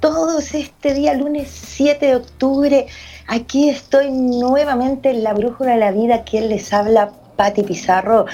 Todos 0.00 0.54
este 0.54 0.94
día, 0.94 1.14
lunes 1.14 1.48
7 1.50 2.06
de 2.06 2.16
octubre? 2.16 2.86
Aquí 3.26 3.68
estoy 3.68 4.10
nuevamente 4.10 5.10
en 5.10 5.22
la 5.22 5.34
Brújula 5.34 5.72
de 5.72 5.78
la 5.78 5.92
Vida. 5.92 6.24
Quien 6.24 6.48
les 6.48 6.72
habla, 6.72 7.12
Patti 7.36 7.62
Pizarro. 7.62 8.26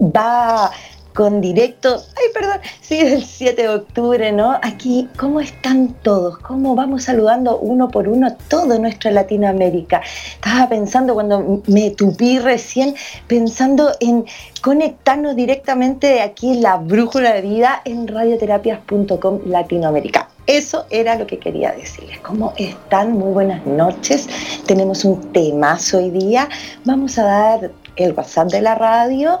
Va 0.00 0.70
con 1.14 1.40
directo, 1.42 2.02
ay, 2.16 2.24
perdón, 2.32 2.58
sí, 2.80 2.98
el 2.98 3.22
7 3.24 3.60
de 3.60 3.68
octubre, 3.68 4.32
¿no? 4.32 4.58
Aquí, 4.62 5.08
¿cómo 5.18 5.40
están 5.40 5.94
todos? 6.02 6.38
¿Cómo 6.38 6.74
vamos 6.74 7.04
saludando 7.04 7.58
uno 7.58 7.90
por 7.90 8.08
uno 8.08 8.34
todo 8.48 8.78
nuestra 8.78 9.10
Latinoamérica? 9.10 10.00
Estaba 10.34 10.68
pensando 10.68 11.12
cuando 11.14 11.62
me 11.66 11.90
tupí 11.90 12.38
recién, 12.38 12.94
pensando 13.26 13.92
en 14.00 14.24
conectarnos 14.62 15.36
directamente 15.36 16.06
de 16.06 16.22
aquí 16.22 16.52
en 16.52 16.62
la 16.62 16.76
brújula 16.76 17.34
de 17.34 17.42
vida 17.42 17.82
en 17.84 18.08
radioterapias.com 18.08 19.40
Latinoamérica. 19.46 20.31
Eso 20.46 20.86
era 20.90 21.14
lo 21.14 21.26
que 21.26 21.38
quería 21.38 21.70
decirles. 21.72 22.18
¿Cómo 22.20 22.52
están? 22.56 23.12
Muy 23.12 23.32
buenas 23.32 23.64
noches. 23.64 24.28
Tenemos 24.66 25.04
un 25.04 25.32
temazo 25.32 25.98
hoy 25.98 26.10
día. 26.10 26.48
Vamos 26.84 27.16
a 27.18 27.24
dar 27.24 27.70
el 27.94 28.12
WhatsApp 28.12 28.50
de 28.50 28.60
la 28.60 28.74
radio 28.74 29.38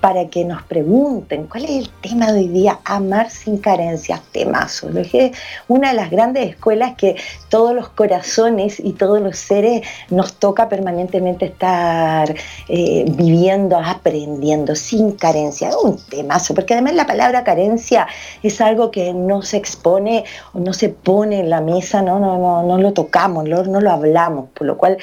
para 0.00 0.28
que 0.28 0.44
nos 0.44 0.62
pregunten 0.62 1.46
cuál 1.46 1.64
es 1.64 1.70
el 1.70 1.90
tema 2.00 2.32
de 2.32 2.40
hoy 2.40 2.48
día, 2.48 2.78
amar 2.84 3.30
sin 3.30 3.58
carencias, 3.58 4.20
temazo. 4.32 4.88
Lo 4.90 5.00
dije, 5.00 5.32
una 5.66 5.90
de 5.90 5.94
las 5.94 6.10
grandes 6.10 6.50
escuelas 6.50 6.94
que 6.96 7.16
todos 7.48 7.74
los 7.74 7.88
corazones 7.88 8.78
y 8.78 8.92
todos 8.92 9.20
los 9.20 9.36
seres 9.38 9.86
nos 10.10 10.34
toca 10.34 10.68
permanentemente 10.68 11.46
estar 11.46 12.34
eh, 12.68 13.04
viviendo, 13.08 13.76
aprendiendo, 13.76 14.76
sin 14.76 15.12
carencia. 15.12 15.70
Un 15.82 15.98
temazo, 16.08 16.54
porque 16.54 16.74
además 16.74 16.94
la 16.94 17.06
palabra 17.06 17.42
carencia 17.42 18.06
es 18.42 18.60
algo 18.60 18.90
que 18.90 19.12
no 19.12 19.42
se 19.42 19.56
expone 19.56 20.24
o 20.52 20.60
no 20.60 20.72
se 20.72 20.90
pone 20.90 21.40
en 21.40 21.50
la 21.50 21.60
mesa, 21.60 22.02
no, 22.02 22.20
no, 22.20 22.38
no, 22.38 22.62
no 22.62 22.78
lo 22.78 22.92
tocamos, 22.92 23.48
no, 23.48 23.64
no 23.64 23.80
lo 23.80 23.90
hablamos, 23.90 24.48
por 24.54 24.66
lo 24.66 24.78
cual 24.78 24.98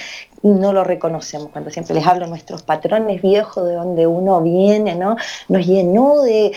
no 0.53 0.73
lo 0.73 0.83
reconocemos. 0.83 1.49
Cuando 1.51 1.71
siempre 1.71 1.95
les 1.95 2.05
hablo 2.05 2.25
de 2.25 2.29
nuestros 2.29 2.61
patrones 2.61 3.21
viejos, 3.21 3.65
de 3.65 3.73
donde 3.73 4.05
uno 4.05 4.41
viene, 4.41 4.95
¿no? 4.95 5.15
Nos 5.49 5.65
llenó 5.65 6.21
de, 6.21 6.53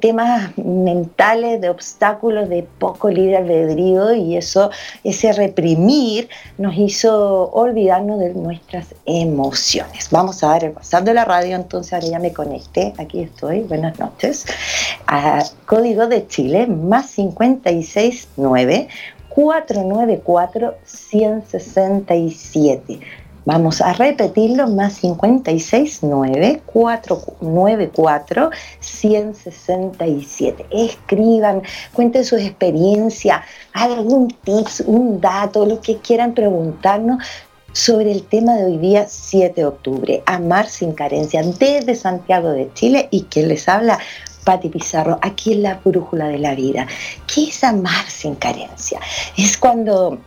temas 0.00 0.56
mentales, 0.56 1.60
de 1.60 1.68
obstáculos, 1.68 2.48
de 2.48 2.66
poco 2.78 3.10
libre 3.10 3.36
albedrío 3.36 4.14
y 4.14 4.36
eso, 4.36 4.70
ese 5.04 5.32
reprimir 5.32 6.28
nos 6.56 6.76
hizo 6.76 7.50
olvidarnos 7.50 8.20
de 8.20 8.34
nuestras 8.34 8.94
emociones. 9.04 10.08
Vamos 10.10 10.42
a 10.42 10.48
dar 10.48 10.64
el 10.64 10.72
WhatsApp 10.72 11.04
de 11.04 11.14
la 11.14 11.24
radio, 11.24 11.56
entonces 11.56 11.92
ahora 11.92 12.06
ya 12.06 12.18
me 12.18 12.32
conecté, 12.32 12.94
aquí 12.98 13.20
estoy, 13.20 13.60
buenas 13.60 13.98
noches. 13.98 14.46
A 15.06 15.44
código 15.66 16.06
de 16.06 16.26
Chile, 16.26 16.66
más 16.66 17.14
569 17.14 18.88
494 19.28 20.74
167 20.84 23.00
Vamos 23.46 23.80
a 23.80 23.92
repetirlo, 23.92 24.66
más 24.66 24.94
56 24.94 26.00
9 26.02 26.62
494 26.66 28.50
167. 28.80 30.66
Escriban, 30.72 31.62
cuenten 31.92 32.24
sus 32.24 32.40
experiencias, 32.40 33.42
algún 33.72 34.26
tips, 34.42 34.80
un 34.80 35.20
dato, 35.20 35.64
lo 35.64 35.80
que 35.80 35.98
quieran 35.98 36.34
preguntarnos 36.34 37.22
sobre 37.72 38.10
el 38.10 38.24
tema 38.24 38.56
de 38.56 38.64
hoy 38.64 38.78
día 38.78 39.06
7 39.06 39.60
de 39.60 39.64
octubre, 39.64 40.24
Amar 40.26 40.66
sin 40.66 40.90
carencia, 40.90 41.44
desde 41.44 41.94
Santiago 41.94 42.50
de 42.50 42.72
Chile 42.74 43.06
y 43.12 43.26
quien 43.26 43.46
les 43.46 43.68
habla, 43.68 44.00
Pati 44.42 44.70
Pizarro, 44.70 45.20
aquí 45.22 45.52
en 45.52 45.62
la 45.62 45.80
brújula 45.84 46.26
de 46.26 46.38
la 46.40 46.56
vida. 46.56 46.88
¿Qué 47.32 47.44
es 47.44 47.62
amar 47.62 48.06
sin 48.08 48.34
carencia? 48.34 48.98
Es 49.36 49.56
cuando 49.56 50.18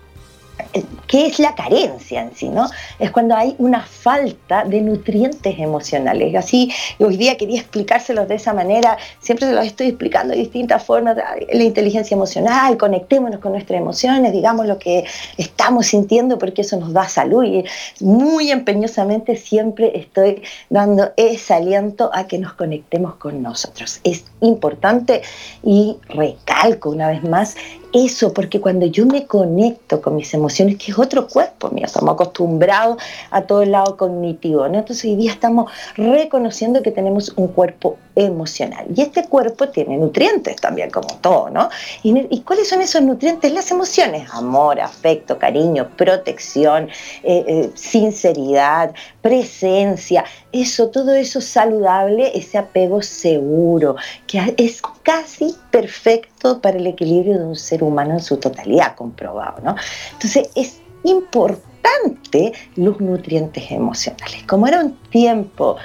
¿Qué 1.08 1.26
es 1.26 1.40
la 1.40 1.56
carencia 1.56 2.22
en 2.22 2.36
sí? 2.36 2.50
¿no? 2.50 2.70
Es 3.00 3.12
cuando 3.12 3.36
hay 3.36 3.56
una 3.58 3.82
falta 3.82 4.64
de 4.64 4.82
nutrientes 4.82 5.58
emocionales. 5.58 6.36
Así, 6.36 6.72
hoy 7.00 7.18
día 7.18 7.38
quería 7.38 7.60
explicárselos 7.60 8.28
de 8.28 8.36
esa 8.36 8.54
manera, 8.54 8.98
siempre 9.20 9.48
se 9.48 9.54
los 9.54 9.66
estoy 9.66 9.88
explicando 9.88 10.34
de 10.34 10.40
distintas 10.40 10.84
formas, 10.84 11.18
la 11.18 11.64
inteligencia 11.64 12.14
emocional, 12.14 12.78
conectémonos 12.78 13.40
con 13.40 13.54
nuestras 13.54 13.80
emociones, 13.80 14.32
digamos 14.32 14.68
lo 14.68 14.78
que 14.78 15.06
estamos 15.38 15.88
sintiendo 15.88 16.38
porque 16.38 16.62
eso 16.62 16.78
nos 16.78 16.94
da 16.94 17.08
salud 17.08 17.44
y 17.44 17.64
muy 18.00 18.52
empeñosamente 18.52 19.36
siempre 19.36 19.92
estoy 19.96 20.44
dando 20.70 21.12
ese 21.18 21.54
aliento 21.54 22.12
a 22.14 22.28
que 22.28 22.38
nos 22.38 22.54
conectemos 22.54 23.16
con 23.16 23.42
nosotros. 23.42 24.00
Es 24.04 24.26
importante 24.42 25.22
y 25.64 25.98
recalco 26.10 26.90
una 26.90 27.10
vez 27.10 27.24
más 27.24 27.56
eso, 27.94 28.34
porque 28.34 28.62
cuando 28.62 28.86
yo 28.86 29.06
me 29.06 29.26
conecto 29.26 30.02
con 30.02 30.16
mis 30.16 30.34
emociones, 30.34 30.78
que 30.78 30.92
es 30.92 31.00
otro 31.00 31.28
cuerpo 31.28 31.70
mío, 31.70 31.86
estamos 31.86 32.14
acostumbrados 32.14 33.02
a 33.32 33.42
todo 33.42 33.64
el 33.64 33.72
lado 33.72 33.98
cognitivo, 33.98 34.68
¿no? 34.68 34.80
Entonces 34.80 35.06
hoy 35.06 35.16
día 35.16 35.32
estamos 35.32 35.72
reconociendo 35.96 36.82
que 36.82 36.92
tenemos 36.92 37.34
un 37.36 37.48
cuerpo 37.48 37.98
emocional. 38.16 38.86
Y 38.96 39.02
este 39.02 39.26
cuerpo 39.28 39.70
tiene 39.70 39.98
nutrientes 39.98 40.58
también, 40.58 40.90
como 40.90 41.08
todo, 41.22 41.50
¿no? 41.50 41.70
¿Y, 42.04 42.42
cuáles 42.42 42.68
son 42.70 42.82
esos 42.82 43.02
nutrientes? 43.02 43.52
Las 43.52 43.72
emociones, 43.72 44.30
amor, 44.34 44.80
afecto, 44.80 45.38
cariño, 45.38 45.90
protección, 45.96 46.90
eh, 47.24 47.44
eh, 47.48 47.72
sinceridad, 47.76 48.94
presencia, 49.22 50.26
eso, 50.52 50.90
todo 50.90 51.14
eso 51.14 51.42
saludable, 51.42 52.32
ese 52.36 52.58
apego 52.58 53.02
seguro, 53.02 53.96
que 54.28 54.54
es 54.58 54.82
casi 55.04 55.56
perfecto 55.72 56.62
para 56.62 56.78
el 56.78 56.88
equilibrio 56.88 57.38
de 57.38 57.46
un 57.46 57.56
ser 57.56 57.84
humano 57.84 58.14
en 58.14 58.22
su 58.22 58.38
totalidad, 58.38 58.96
comprobado, 58.96 59.62
¿no? 59.64 59.76
Entonces 60.14 60.50
es 60.56 60.82
importante 61.04 62.54
los 62.76 63.00
nutrientes 63.00 63.72
emocionales. 63.72 64.44
Como 64.48 64.68
era 64.68 64.84
un 64.84 64.96
tiempo 65.10 65.78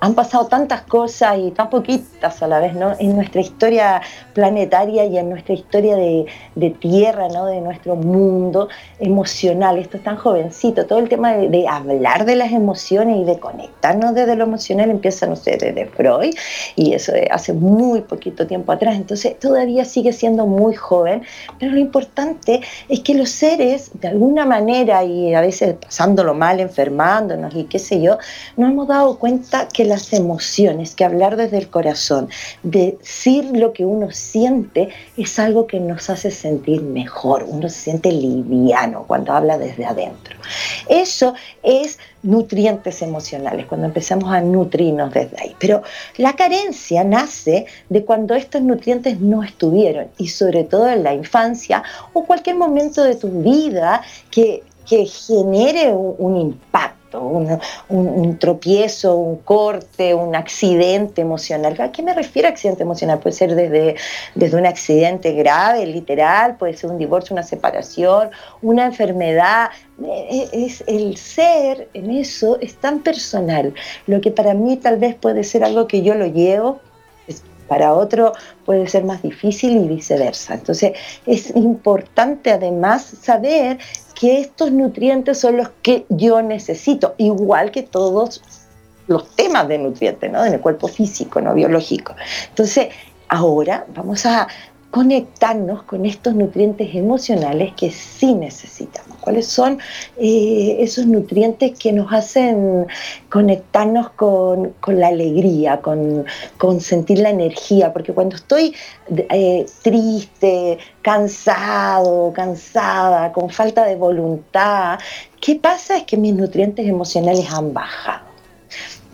han 0.00 0.14
pasado 0.14 0.46
tantas 0.46 0.82
cosas 0.82 1.36
y 1.38 1.50
tan 1.50 1.68
poquitas 1.68 2.42
a 2.42 2.48
la 2.48 2.58
vez, 2.58 2.74
¿no? 2.74 2.94
En 2.98 3.14
nuestra 3.14 3.42
historia 3.42 4.00
planetaria 4.32 5.04
y 5.04 5.18
en 5.18 5.28
nuestra 5.28 5.54
historia 5.54 5.94
de, 5.96 6.26
tierra, 6.80 7.28
¿no? 7.28 7.46
De 7.46 7.60
nuestro 7.60 7.96
mundo 7.96 8.68
emocional. 8.98 9.78
Esto 9.78 9.98
es 9.98 10.04
tan 10.04 10.16
jovencito. 10.16 10.86
Todo 10.86 10.98
el 10.98 11.08
tema 11.08 11.34
de, 11.34 11.68
hablar 11.68 12.24
de 12.24 12.36
las 12.36 12.52
emociones 12.52 13.18
y 13.18 13.24
de 13.24 13.38
conectarnos 13.38 14.14
desde 14.14 14.36
lo 14.36 14.44
emocional 14.44 14.90
empieza, 14.90 15.26
no 15.26 15.36
sé, 15.36 15.58
desde 15.60 15.86
Freud 15.86 16.34
y 16.76 16.94
eso 16.94 17.12
hace 17.30 17.52
muy 17.52 18.00
poquito 18.00 18.46
tiempo 18.46 18.72
atrás. 18.72 18.96
Entonces 18.96 19.38
todavía 19.38 19.84
sigue 19.84 20.12
siendo 20.12 20.46
muy 20.46 20.74
joven, 20.74 21.22
pero 21.58 21.72
lo 21.72 21.78
importante 21.78 22.62
es 22.88 23.00
que 23.00 23.14
los 23.14 23.28
seres, 23.28 23.90
de 24.00 24.08
alguna 24.08 24.46
manera 24.46 25.04
y 25.04 25.34
a 25.34 25.42
veces 25.42 25.74
pasándolo 25.74 26.32
mal, 26.32 26.60
enfermándonos 26.60 27.54
y 27.54 27.64
qué 27.64 27.78
sé 27.78 28.00
yo, 28.00 28.16
nos 28.56 28.70
hemos 28.70 28.88
dado 28.88 29.18
cuenta 29.18 29.68
que 29.68 29.89
las 29.90 30.12
emociones, 30.12 30.94
que 30.94 31.04
hablar 31.04 31.36
desde 31.36 31.58
el 31.58 31.68
corazón, 31.68 32.30
decir 32.62 33.44
lo 33.52 33.72
que 33.72 33.84
uno 33.84 34.10
siente 34.12 34.88
es 35.16 35.38
algo 35.38 35.66
que 35.66 35.80
nos 35.80 36.08
hace 36.08 36.30
sentir 36.30 36.80
mejor, 36.80 37.44
uno 37.46 37.68
se 37.68 37.80
siente 37.80 38.10
liviano 38.10 39.04
cuando 39.06 39.32
habla 39.32 39.58
desde 39.58 39.84
adentro. 39.84 40.36
Eso 40.88 41.34
es 41.62 41.98
nutrientes 42.22 43.02
emocionales, 43.02 43.66
cuando 43.66 43.86
empezamos 43.86 44.32
a 44.32 44.40
nutrirnos 44.40 45.12
desde 45.12 45.36
ahí. 45.40 45.56
Pero 45.58 45.82
la 46.16 46.34
carencia 46.34 47.02
nace 47.04 47.66
de 47.88 48.04
cuando 48.04 48.34
estos 48.34 48.62
nutrientes 48.62 49.20
no 49.20 49.42
estuvieron 49.42 50.08
y 50.18 50.28
sobre 50.28 50.64
todo 50.64 50.88
en 50.88 51.02
la 51.02 51.14
infancia 51.14 51.82
o 52.12 52.24
cualquier 52.24 52.56
momento 52.56 53.02
de 53.02 53.16
tu 53.16 53.28
vida 53.42 54.02
que, 54.30 54.62
genere 54.88 55.92
un 55.92 56.36
impacto 56.36 56.99
un, 57.18 58.38
tropiezo, 58.38 59.16
un 59.16 59.36
corte, 59.38 60.14
un 60.14 60.34
accidente 60.34 61.22
emocional. 61.22 61.80
¿A 61.80 61.90
qué 61.90 62.02
me 62.02 62.14
refiero 62.14 62.48
a 62.48 62.52
accidente 62.52 62.82
emocional? 62.82 63.18
Puede 63.18 63.36
ser 63.36 63.54
desde, 63.54 63.96
desde 64.34 64.56
un 64.56 64.66
accidente 64.66 65.32
grave, 65.32 65.86
literal, 65.86 66.56
puede 66.56 66.76
ser 66.76 66.90
un 66.90 66.98
divorcio, 66.98 67.34
una 67.34 67.42
separación, 67.42 68.30
una 68.62 68.86
enfermedad. 68.86 69.70
E, 70.02 70.48
e, 70.52 70.64
es, 70.66 70.84
el 70.86 71.16
ser 71.16 71.88
en 71.94 72.10
eso 72.10 72.58
es 72.60 72.76
tan 72.76 73.00
personal. 73.00 73.74
Lo 74.06 74.20
que 74.20 74.30
para 74.30 74.54
mí 74.54 74.76
tal 74.76 74.98
vez 74.98 75.14
puede 75.14 75.44
ser 75.44 75.64
algo 75.64 75.86
que 75.86 76.02
yo 76.02 76.14
lo 76.14 76.26
llevo, 76.26 76.80
para 77.70 77.94
otro 77.94 78.32
puede 78.66 78.88
ser 78.88 79.04
más 79.04 79.22
difícil 79.22 79.76
y 79.76 79.86
viceversa. 79.86 80.54
Entonces 80.54 80.92
es 81.24 81.54
importante 81.54 82.50
además 82.50 83.14
saber 83.22 83.78
que 84.20 84.38
estos 84.38 84.70
nutrientes 84.70 85.40
son 85.40 85.56
los 85.56 85.70
que 85.80 86.04
yo 86.10 86.42
necesito, 86.42 87.14
igual 87.16 87.70
que 87.70 87.82
todos 87.82 88.42
los 89.06 89.34
temas 89.34 89.66
de 89.66 89.78
nutrientes, 89.78 90.30
¿no? 90.30 90.44
En 90.44 90.52
el 90.52 90.60
cuerpo 90.60 90.88
físico, 90.88 91.40
¿no? 91.40 91.54
Biológico. 91.54 92.14
Entonces, 92.50 92.88
ahora 93.28 93.86
vamos 93.94 94.26
a 94.26 94.46
conectarnos 94.90 95.84
con 95.84 96.04
estos 96.04 96.34
nutrientes 96.34 96.94
emocionales 96.94 97.72
que 97.74 97.90
sí 97.90 98.34
necesitamos. 98.34 99.18
¿Cuáles 99.20 99.46
son 99.46 99.78
eh, 100.16 100.76
esos 100.80 101.06
nutrientes 101.06 101.78
que 101.78 101.92
nos 101.92 102.12
hacen 102.12 102.86
conectarnos 103.28 104.10
con, 104.10 104.74
la 104.88 105.08
alegría, 105.08 105.80
con, 105.80 106.24
sentir 106.80 107.18
la 107.20 107.30
energía? 107.30 107.92
Porque 107.92 108.12
cuando 108.12 108.36
estoy 108.36 108.74
eh, 109.30 109.66
triste, 109.82 110.78
cansado, 111.02 112.32
cansada, 112.32 113.32
con 113.32 113.48
falta 113.50 113.84
de 113.84 113.96
voluntad, 113.96 114.98
¿qué 115.40 115.54
pasa? 115.54 115.98
Es 115.98 116.04
que 116.04 116.16
mis 116.16 116.34
nutrientes 116.34 116.86
emocionales 116.88 117.48
han 117.52 117.72
bajado. 117.72 118.29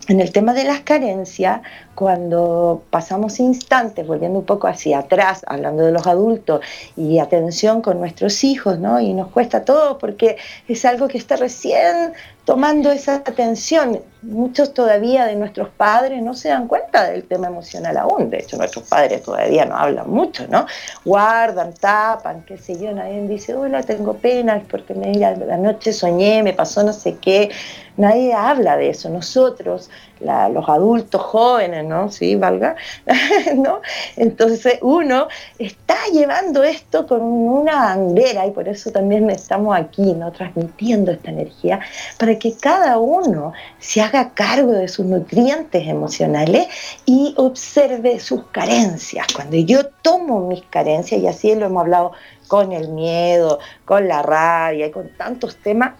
En 0.07 0.21
el 0.21 0.31
tema 0.31 0.53
de 0.53 0.63
las 0.63 0.81
carencias, 0.81 1.61
cuando 1.93 2.83
pasamos 2.89 3.41
instantes, 3.41 4.07
volviendo 4.07 4.39
un 4.39 4.45
poco 4.45 4.67
hacia 4.67 4.99
atrás, 4.99 5.41
hablando 5.47 5.83
de 5.83 5.91
los 5.91 6.07
adultos 6.07 6.61
y 6.95 7.19
atención 7.19 7.81
con 7.81 7.99
nuestros 7.99 8.43
hijos, 8.45 8.79
¿no? 8.79 9.01
Y 9.01 9.13
nos 9.13 9.27
cuesta 9.29 9.65
todo 9.65 9.97
porque 9.97 10.37
es 10.67 10.85
algo 10.85 11.09
que 11.09 11.17
está 11.17 11.35
recién 11.35 12.13
tomando 12.45 12.89
esa 12.91 13.15
atención. 13.15 13.99
Muchos 14.21 14.73
todavía 14.73 15.25
de 15.25 15.35
nuestros 15.35 15.67
padres 15.69 16.21
no 16.21 16.33
se 16.35 16.49
dan 16.49 16.69
cuenta 16.69 17.09
del 17.09 17.25
tema 17.25 17.47
emocional 17.47 17.97
aún. 17.97 18.29
De 18.29 18.37
hecho, 18.37 18.55
nuestros 18.55 18.87
padres 18.87 19.23
todavía 19.23 19.65
no 19.65 19.75
hablan 19.75 20.09
mucho, 20.09 20.47
¿no? 20.47 20.67
Guardan, 21.03 21.73
tapan, 21.73 22.43
qué 22.43 22.57
sé 22.57 22.79
yo. 22.79 22.93
Nadie 22.93 23.27
dice, 23.27 23.53
hola, 23.55 23.83
tengo 23.83 24.13
pena 24.13 24.61
porque 24.69 24.93
me, 24.93 25.13
la 25.15 25.57
noche 25.57 25.91
soñé, 25.91 26.43
me 26.43 26.53
pasó 26.53 26.83
no 26.83 26.93
sé 26.93 27.17
qué. 27.17 27.49
Nadie 27.97 28.33
habla 28.33 28.77
de 28.77 28.89
eso. 28.89 29.09
Nosotros, 29.09 29.89
los 30.19 30.69
adultos 30.69 31.21
jóvenes, 31.21 31.83
¿no? 31.85 32.11
Sí, 32.11 32.35
valga, 32.35 32.75
¿no? 33.55 33.81
Entonces 34.15 34.79
uno 34.81 35.27
está 35.57 35.97
llevando 36.13 36.63
esto 36.63 37.07
con 37.07 37.21
una 37.21 37.75
bandera 37.75 38.45
y 38.45 38.51
por 38.51 38.67
eso 38.67 38.91
también 38.91 39.29
estamos 39.29 39.75
aquí, 39.75 40.13
¿no? 40.13 40.31
Transmitiendo 40.31 41.11
esta 41.11 41.31
energía 41.31 41.79
para 42.19 42.37
que 42.37 42.53
cada 42.53 42.99
uno 42.99 43.53
se 43.79 44.01
haga 44.01 44.31
cargo 44.33 44.71
de 44.71 44.87
sus 44.87 45.05
nutrientes 45.05 45.87
emocionales 45.87 46.67
y 47.05 47.33
observe 47.37 48.19
sus 48.19 48.45
carencias. 48.51 49.25
Cuando 49.33 49.57
yo 49.57 49.87
tomo 50.01 50.47
mis 50.47 50.63
carencias, 50.63 51.21
y 51.21 51.27
así 51.27 51.55
lo 51.55 51.65
hemos 51.65 51.81
hablado 51.81 52.11
con 52.47 52.71
el 52.71 52.89
miedo, 52.89 53.59
con 53.85 54.07
la 54.07 54.21
rabia 54.21 54.87
y 54.87 54.91
con 54.91 55.09
tantos 55.17 55.55
temas, 55.57 55.93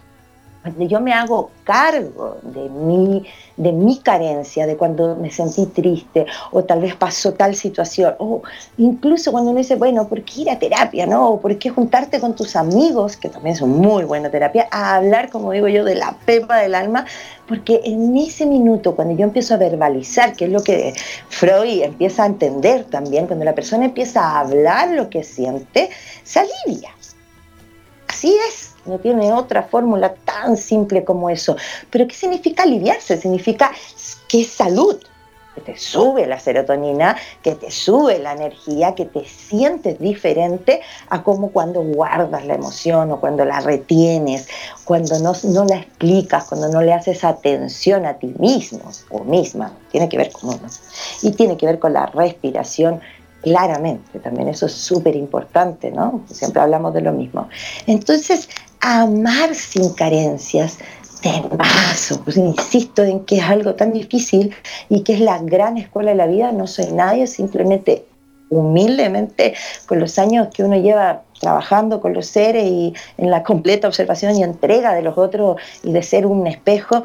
yo 0.78 1.00
me 1.00 1.12
hago 1.12 1.50
cargo 1.64 2.38
de 2.42 2.68
mi, 2.68 3.24
de 3.56 3.72
mi 3.72 3.98
carencia, 3.98 4.66
de 4.66 4.76
cuando 4.76 5.16
me 5.16 5.30
sentí 5.30 5.66
triste 5.66 6.26
o 6.50 6.64
tal 6.64 6.80
vez 6.80 6.94
pasó 6.96 7.34
tal 7.34 7.54
situación, 7.54 8.14
o 8.18 8.42
incluso 8.76 9.32
cuando 9.32 9.50
uno 9.50 9.58
dice, 9.58 9.76
bueno, 9.76 10.08
¿por 10.08 10.22
qué 10.22 10.42
ir 10.42 10.50
a 10.50 10.58
terapia? 10.58 11.06
¿no? 11.06 11.30
¿O 11.30 11.40
por 11.40 11.58
qué 11.58 11.70
juntarte 11.70 12.20
con 12.20 12.34
tus 12.34 12.56
amigos, 12.56 13.16
que 13.16 13.28
también 13.28 13.56
son 13.56 13.70
muy 13.70 14.04
buena 14.04 14.30
terapia, 14.30 14.68
a 14.70 14.96
hablar, 14.96 15.30
como 15.30 15.52
digo 15.52 15.68
yo, 15.68 15.84
de 15.84 15.94
la 15.94 16.16
pepa 16.24 16.58
del 16.58 16.74
alma? 16.74 17.04
Porque 17.46 17.80
en 17.84 18.16
ese 18.16 18.46
minuto, 18.46 18.94
cuando 18.94 19.14
yo 19.14 19.24
empiezo 19.24 19.54
a 19.54 19.56
verbalizar, 19.56 20.34
que 20.34 20.46
es 20.46 20.52
lo 20.52 20.62
que 20.62 20.94
Freud 21.28 21.82
empieza 21.82 22.24
a 22.24 22.26
entender 22.26 22.84
también, 22.84 23.26
cuando 23.26 23.44
la 23.44 23.54
persona 23.54 23.86
empieza 23.86 24.20
a 24.22 24.40
hablar 24.40 24.90
lo 24.90 25.08
que 25.08 25.24
siente, 25.24 25.90
se 26.22 26.40
alivia. 26.40 26.90
Así 28.08 28.36
es 28.48 28.67
no 28.88 28.98
tiene 28.98 29.32
otra 29.32 29.62
fórmula 29.62 30.14
tan 30.24 30.56
simple 30.56 31.04
como 31.04 31.30
eso. 31.30 31.56
Pero 31.90 32.06
¿qué 32.06 32.14
significa 32.14 32.62
aliviarse? 32.62 33.16
Significa 33.16 33.70
que 34.28 34.42
es 34.42 34.48
salud, 34.48 34.96
que 35.54 35.72
te 35.72 35.78
sube 35.78 36.26
la 36.26 36.38
serotonina, 36.38 37.16
que 37.42 37.54
te 37.54 37.70
sube 37.70 38.18
la 38.18 38.32
energía, 38.32 38.94
que 38.94 39.04
te 39.04 39.24
sientes 39.24 39.98
diferente 39.98 40.80
a 41.08 41.22
como 41.22 41.50
cuando 41.50 41.82
guardas 41.82 42.46
la 42.46 42.54
emoción 42.54 43.10
o 43.12 43.20
cuando 43.20 43.44
la 43.44 43.60
retienes, 43.60 44.48
cuando 44.84 45.18
no, 45.18 45.32
no 45.44 45.64
la 45.64 45.78
explicas, 45.78 46.44
cuando 46.44 46.68
no 46.68 46.80
le 46.80 46.92
haces 46.92 47.24
atención 47.24 48.06
a 48.06 48.14
ti 48.14 48.34
mismo 48.38 48.90
o 49.10 49.24
misma. 49.24 49.72
Tiene 49.90 50.08
que 50.08 50.16
ver 50.16 50.30
con 50.30 50.50
uno. 50.50 50.68
Y 51.22 51.32
tiene 51.32 51.56
que 51.56 51.66
ver 51.66 51.78
con 51.78 51.92
la 51.92 52.06
respiración 52.06 53.00
claramente, 53.42 54.18
también 54.18 54.48
eso 54.48 54.66
es 54.66 54.72
súper 54.72 55.14
importante, 55.14 55.90
¿no? 55.90 56.22
Siempre 56.30 56.60
hablamos 56.60 56.92
de 56.94 57.02
lo 57.02 57.12
mismo. 57.12 57.48
Entonces, 57.86 58.48
amar 58.80 59.54
sin 59.54 59.92
carencias, 59.94 60.78
más, 61.58 62.20
pues 62.24 62.36
insisto 62.36 63.02
en 63.02 63.24
que 63.24 63.38
es 63.38 63.42
algo 63.42 63.74
tan 63.74 63.92
difícil 63.92 64.54
y 64.88 65.02
que 65.02 65.14
es 65.14 65.20
la 65.20 65.38
gran 65.38 65.76
escuela 65.76 66.10
de 66.10 66.16
la 66.16 66.26
vida, 66.26 66.52
no 66.52 66.66
soy 66.66 66.86
nadie, 66.92 67.26
simplemente 67.26 68.06
humildemente 68.50 69.54
con 69.86 70.00
los 70.00 70.18
años 70.18 70.48
que 70.54 70.64
uno 70.64 70.76
lleva 70.76 71.22
trabajando 71.40 72.00
con 72.00 72.14
los 72.14 72.26
seres 72.26 72.64
y 72.64 72.94
en 73.18 73.30
la 73.30 73.42
completa 73.42 73.88
observación 73.88 74.36
y 74.36 74.42
entrega 74.42 74.94
de 74.94 75.02
los 75.02 75.18
otros 75.18 75.60
y 75.82 75.92
de 75.92 76.02
ser 76.02 76.26
un 76.26 76.46
espejo 76.46 77.04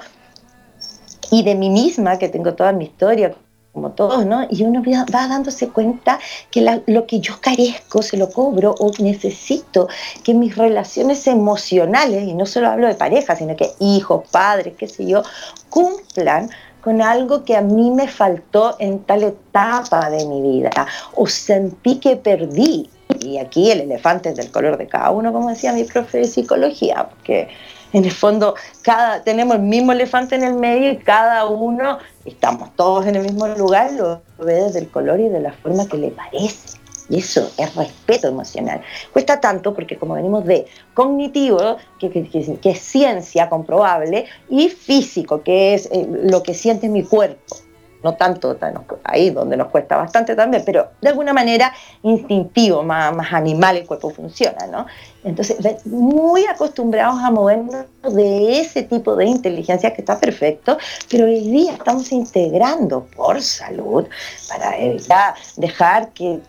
y 1.32 1.44
de 1.44 1.56
mí 1.56 1.70
misma, 1.70 2.18
que 2.20 2.30
tengo 2.30 2.54
toda 2.54 2.72
mi 2.72 2.86
historia 2.86 3.34
como 3.74 3.92
todos, 3.92 4.26
¿no? 4.26 4.46
Y 4.52 4.64
uno 4.64 4.84
va 4.86 5.28
dándose 5.28 5.70
cuenta 5.70 6.20
que 6.52 6.62
lo 6.86 7.08
que 7.08 7.20
yo 7.20 7.42
carezco 7.42 8.04
se 8.04 8.18
lo 8.18 8.30
cobro 8.30 8.76
o 8.80 8.92
necesito 9.00 9.88
que 10.24 10.36
mis 10.36 10.56
relaciones 10.56 11.26
emocionales, 11.26 12.28
y 12.28 12.36
no 12.36 12.46
solo 12.46 12.70
hablo 12.70 12.88
de 12.88 12.94
pareja, 12.94 13.36
sino 13.36 13.56
que 13.56 13.72
hijos, 13.80 14.30
padres, 14.30 14.76
qué 14.78 14.88
sé 14.88 15.08
yo, 15.08 15.24
cumplan 15.70 16.50
con 16.82 17.02
algo 17.02 17.44
que 17.44 17.56
a 17.56 17.62
mí 17.62 17.90
me 17.90 18.08
faltó 18.08 18.76
en 18.78 19.00
tal 19.00 19.24
etapa 19.24 20.10
de 20.10 20.26
mi 20.28 20.42
vida 20.42 20.86
o 21.16 21.26
sentí 21.26 21.96
que 22.00 22.16
perdí. 22.16 22.90
Y 23.22 23.38
aquí 23.38 23.72
el 23.72 23.82
elefante 23.82 24.30
es 24.30 24.36
del 24.36 24.52
color 24.52 24.78
de 24.78 24.88
cada 24.88 25.10
uno, 25.10 25.34
como 25.34 25.50
decía 25.50 25.74
mi 25.74 25.84
profe 25.84 26.20
de 26.20 26.26
psicología, 26.26 27.08
porque 27.10 27.48
en 27.94 28.06
el 28.06 28.12
fondo 28.12 28.56
cada, 28.82 29.24
tenemos 29.24 29.56
el 29.56 29.62
mismo 29.62 29.92
elefante 29.92 30.36
en 30.36 30.44
el 30.44 30.56
medio 30.56 30.92
y 30.92 30.98
cada 30.98 31.46
uno, 31.46 32.00
estamos 32.26 32.76
todos 32.76 33.06
en 33.06 33.16
el 33.16 33.24
mismo 33.24 33.48
lugar, 33.48 33.94
lo 33.94 34.22
ve 34.40 34.56
desde 34.56 34.80
el 34.80 34.90
color 34.90 35.20
y 35.20 35.30
de 35.30 35.40
la 35.40 35.54
forma 35.54 35.88
que 35.88 35.98
le 35.98 36.12
parece. 36.12 36.78
Y 37.10 37.20
eso 37.20 37.52
es 37.58 37.76
respeto 37.76 38.28
emocional. 38.28 38.82
Cuesta 39.12 39.40
tanto 39.40 39.74
porque 39.74 39.98
como 39.98 40.16
venimos 40.16 40.46
de 40.46 40.66
cognitivo, 40.94 41.78
que, 42.00 42.60
es 42.64 42.80
ciencia 42.80 43.50
comprobable, 43.50 44.26
y 44.50 44.70
físico, 44.70 45.44
que 45.44 45.74
es 45.74 45.90
eh, 45.92 46.08
lo 46.10 46.42
que 46.44 46.54
siente 46.54 46.90
mi 46.90 47.04
cuerpo 47.04 47.56
no 48.04 48.16
tanto 48.16 48.58
ahí 49.04 49.30
donde 49.30 49.58
nos 49.58 49.70
cuesta 49.70 49.98
bastante 49.98 50.36
también, 50.36 50.64
pero 50.66 50.90
de 51.02 51.10
alguna 51.10 51.34
manera 51.34 51.74
instintivo, 52.04 52.84
más, 52.84 53.16
más 53.16 53.34
animal 53.34 53.78
el 53.78 53.88
cuerpo 53.88 54.10
funciona, 54.10 54.68
¿no? 54.68 54.86
Entonces, 55.24 55.58
muy 55.86 56.46
acostumbrados 56.46 57.20
a 57.22 57.32
movernos 57.32 57.86
de 58.12 58.60
ese 58.60 58.84
tipo 58.84 59.16
de 59.16 59.26
inteligencia 59.26 59.94
que 59.94 60.02
está 60.02 60.20
perfecto, 60.20 60.78
pero 61.10 61.26
hoy 61.26 61.40
día 61.50 61.74
estamos 61.74 62.12
integrando 62.12 63.06
por 63.16 63.42
salud 63.42 64.06
para 64.50 64.78
evitar, 64.78 65.36
dejar 65.56 66.10
que 66.10 66.34
el 66.34 66.44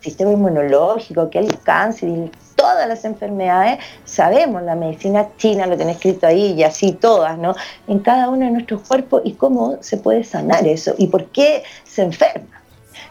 sistema 0.00 0.32
inmunológico, 0.32 1.28
que 1.28 1.40
el 1.40 1.58
cáncer 1.60 2.08
y 2.08 2.30
todas 2.56 2.88
las 2.88 3.04
enfermedades, 3.04 3.78
sabemos 4.04 4.62
la 4.62 4.74
medicina 4.74 5.28
china, 5.36 5.66
lo 5.66 5.76
tiene 5.76 5.92
escrito 5.92 6.26
ahí 6.26 6.54
y 6.54 6.64
así 6.64 6.92
todas, 6.92 7.38
¿no? 7.38 7.54
En 7.86 8.00
cada 8.00 8.28
uno 8.28 8.46
de 8.46 8.50
nuestros 8.50 8.82
cuerpos 8.82 9.22
y 9.24 9.32
cómo 9.32 9.78
se 9.80 9.98
puede 9.98 10.24
sanar 10.24 10.66
eso 10.66 10.94
y 10.98 11.06
por 11.06 11.26
qué 11.26 11.62
se 11.84 12.02
enferma. 12.02 12.62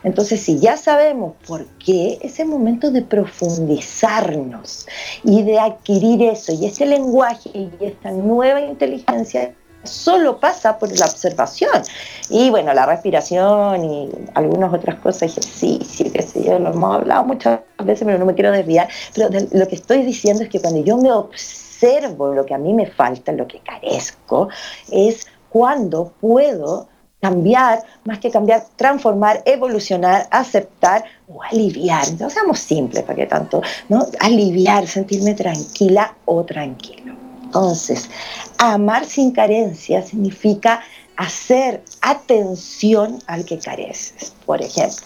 Entonces, 0.03 0.39
si 0.41 0.59
ya 0.59 0.77
sabemos 0.77 1.33
por 1.47 1.65
qué, 1.83 2.19
es 2.21 2.39
el 2.39 2.47
momento 2.47 2.91
de 2.91 3.01
profundizarnos 3.01 4.85
y 5.23 5.41
de 5.41 5.59
adquirir 5.59 6.21
eso. 6.21 6.53
Y 6.53 6.67
ese 6.67 6.85
lenguaje 6.85 7.49
y 7.53 7.71
esta 7.79 8.11
nueva 8.11 8.61
inteligencia 8.61 9.55
solo 9.85 10.39
pasa 10.39 10.77
por 10.77 10.97
la 10.97 11.05
observación. 11.05 11.83
Y 12.29 12.49
bueno, 12.49 12.73
la 12.73 12.85
respiración 12.85 13.85
y 13.85 14.09
algunas 14.33 14.73
otras 14.73 14.95
cosas, 14.99 15.23
ejercicio, 15.23 16.11
qué 16.11 16.21
sé 16.21 16.43
yo, 16.43 16.59
lo 16.59 16.69
hemos 16.69 16.95
hablado 16.95 17.25
muchas 17.25 17.59
veces, 17.83 18.05
pero 18.05 18.17
no 18.17 18.25
me 18.25 18.33
quiero 18.33 18.51
desviar. 18.51 18.87
Pero 19.13 19.29
lo 19.51 19.67
que 19.67 19.75
estoy 19.75 20.03
diciendo 20.03 20.43
es 20.43 20.49
que 20.49 20.59
cuando 20.59 20.83
yo 20.83 20.97
me 20.97 21.11
observo 21.11 22.33
lo 22.33 22.45
que 22.45 22.53
a 22.53 22.57
mí 22.57 22.73
me 22.73 22.87
falta, 22.87 23.31
lo 23.31 23.47
que 23.47 23.59
carezco, 23.59 24.49
es 24.91 25.27
cuando 25.49 26.11
puedo 26.19 26.87
cambiar, 27.21 27.83
más 28.03 28.19
que 28.19 28.29
cambiar, 28.29 28.65
transformar, 28.75 29.41
evolucionar, 29.45 30.27
aceptar 30.29 31.03
o 31.27 31.41
aliviar. 31.41 32.05
No 32.19 32.29
seamos 32.29 32.59
simples, 32.59 33.03
¿para 33.03 33.15
qué 33.15 33.25
tanto? 33.25 33.61
¿no? 33.89 34.05
Aliviar, 34.19 34.85
sentirme 34.85 35.33
tranquila 35.33 36.13
o 36.25 36.43
tranquilo. 36.43 37.24
Entonces, 37.55 38.09
amar 38.57 39.05
sin 39.05 39.31
carencia 39.31 40.01
significa 40.01 40.83
hacer 41.15 41.81
atención 42.01 43.23
al 43.27 43.45
que 43.45 43.59
careces. 43.59 44.33
Por 44.45 44.61
ejemplo, 44.61 45.05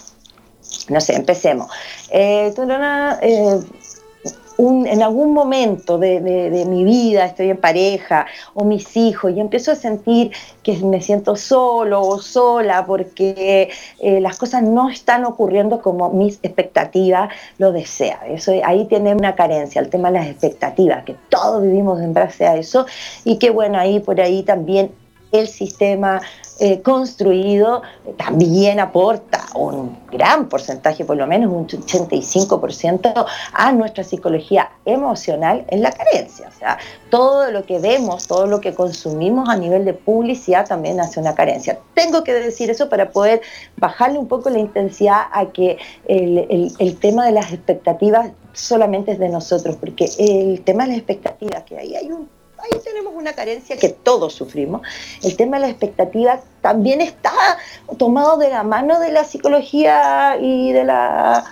no 0.88 1.00
sé, 1.00 1.14
empecemos. 1.14 1.70
Eh, 2.10 2.52
en 4.60 5.02
algún 5.02 5.32
momento 5.32 5.98
de, 5.98 6.20
mi 6.68 6.84
vida 6.84 7.24
estoy 7.24 7.50
en 7.50 7.56
pareja 7.56 8.26
o 8.54 8.64
mis 8.64 8.96
hijos 8.96 9.32
y 9.34 9.40
empiezo 9.40 9.72
a 9.72 9.74
sentir 9.74 10.32
que 10.62 10.76
me 10.78 11.00
siento 11.00 11.36
solo 11.36 12.02
o 12.02 12.20
sola 12.20 12.84
porque 12.86 13.70
eh, 13.98 14.20
las 14.20 14.38
cosas 14.38 14.62
no 14.62 14.90
están 14.90 15.24
ocurriendo 15.24 15.80
como 15.80 16.10
mis 16.10 16.38
expectativas 16.42 17.30
lo 17.58 17.72
desean. 17.72 18.18
Eso, 18.28 18.52
ahí 18.64 18.84
tiene 18.84 19.14
una 19.14 19.34
carencia, 19.34 19.80
el 19.80 19.88
tema 19.88 20.10
de 20.10 20.18
las 20.18 20.28
expectativas, 20.28 21.04
que 21.04 21.16
todos 21.28 21.62
vivimos 21.62 22.00
en 22.00 22.12
base 22.12 22.46
a 22.46 22.56
eso 22.56 22.86
y 23.24 23.38
que 23.38 23.50
bueno, 23.50 23.78
ahí 23.78 24.00
por 24.00 24.20
ahí 24.20 24.42
también 24.42 24.90
el 25.32 25.48
sistema 25.48 26.20
eh, 26.62 26.82
construido 26.82 27.80
también 28.18 28.80
aporta 28.80 29.46
un 29.54 29.96
gran 30.12 30.46
porcentaje, 30.46 31.06
por 31.06 31.16
lo 31.16 31.26
menos 31.26 31.50
un 31.50 31.66
85% 31.66 33.26
a 33.54 33.72
nuestra 33.72 34.04
psicología 34.04 34.70
emocional 34.84 35.64
en 35.68 35.80
la 35.82 35.90
carencia. 35.90 36.48
O 36.48 36.58
sea, 36.58 36.78
todo 37.08 37.50
lo 37.50 37.64
que 37.64 37.78
vemos, 37.78 38.26
todo 38.26 38.46
lo 38.46 38.60
que 38.60 38.74
consumimos 38.74 39.48
a 39.48 39.56
nivel 39.56 39.86
de 39.86 39.94
publicidad 39.94 40.68
también 40.68 41.00
hace 41.00 41.18
una 41.18 41.34
carencia. 41.34 41.78
Tengo 41.94 42.24
que 42.24 42.34
decir 42.34 42.68
eso 42.68 42.90
para 42.90 43.10
poder 43.10 43.40
bajarle 43.78 44.18
un 44.18 44.28
poco 44.28 44.50
la 44.50 44.58
intensidad 44.58 45.22
a 45.32 45.46
que 45.46 45.78
el, 46.06 46.74
el 46.78 46.96
tema 46.98 47.24
de 47.24 47.32
las 47.32 47.54
expectativas 47.54 48.32
solamente 48.52 49.12
es 49.12 49.18
de 49.18 49.30
nosotros, 49.30 49.76
porque 49.76 50.10
el 50.18 50.60
tema 50.60 50.84
de 50.84 50.90
las 50.90 50.98
expectativas, 50.98 51.62
que 51.62 51.78
ahí 51.78 51.94
hay 51.96 52.12
un 52.12 52.28
ahí 52.62 52.80
tenemos 52.84 53.12
una 53.14 53.32
carencia 53.32 53.76
que 53.76 53.88
todos 53.88 54.34
sufrimos. 54.34 54.82
El 55.22 55.36
tema 55.36 55.58
de 55.58 55.66
la 55.66 55.70
expectativa 55.70 56.40
también 56.60 57.00
está 57.00 57.32
tomado 57.98 58.36
de 58.36 58.50
la 58.50 58.62
mano 58.62 59.00
de 59.00 59.12
la 59.12 59.24
psicología 59.24 60.36
y 60.40 60.72
de 60.72 60.84
la, 60.84 61.44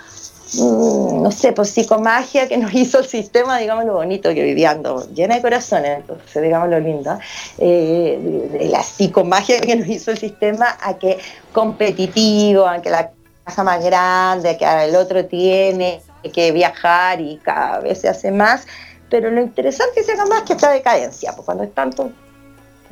mm, 0.55 1.23
no 1.23 1.31
sé, 1.31 1.53
pues 1.53 1.71
psicomagia 1.71 2.49
que 2.49 2.59
nos 2.59 2.75
hizo 2.75 2.99
el 2.99 3.07
sistema, 3.07 3.59
digamos 3.59 3.85
lo 3.85 3.95
bonito 3.95 4.33
que 4.35 4.43
viviendo, 4.43 5.07
llena 5.13 5.37
de 5.37 5.43
corazones, 5.43 5.99
entonces 5.99 6.43
digamos 6.43 6.69
lo 6.69 6.81
lindo, 6.81 7.19
eh, 7.59 8.49
de 8.53 8.69
la 8.69 8.83
psicomagia 8.83 9.61
que 9.61 9.77
nos 9.77 9.89
hizo 9.89 10.11
el 10.11 10.19
sistema 10.19 10.77
a 10.81 10.99
que 10.99 11.19
competitivo, 11.53 12.67
a 12.67 12.81
que 12.83 12.91
la 12.91 13.11
casa 13.45 13.65
más 13.65 13.83
grande, 13.83 14.51
a 14.51 14.59
que 14.59 14.89
el 14.89 14.97
otro 14.97 15.25
tiene 15.25 16.03
que 16.33 16.53
viajar 16.53 17.21
y 17.21 17.39
cada 17.39 17.81
vez 17.81 18.01
se 18.01 18.09
hace 18.09 18.31
más, 18.31 18.67
pero 19.11 19.31
lo 19.31 19.41
interesante 19.41 20.01
es 20.01 20.11
haga 20.11 20.27
más 20.27 20.43
que 20.43 20.55
esta 20.55 20.71
decadencia, 20.71 21.33
pues 21.33 21.45
cuando 21.45 21.65
es 21.65 21.75
tanto, 21.75 22.13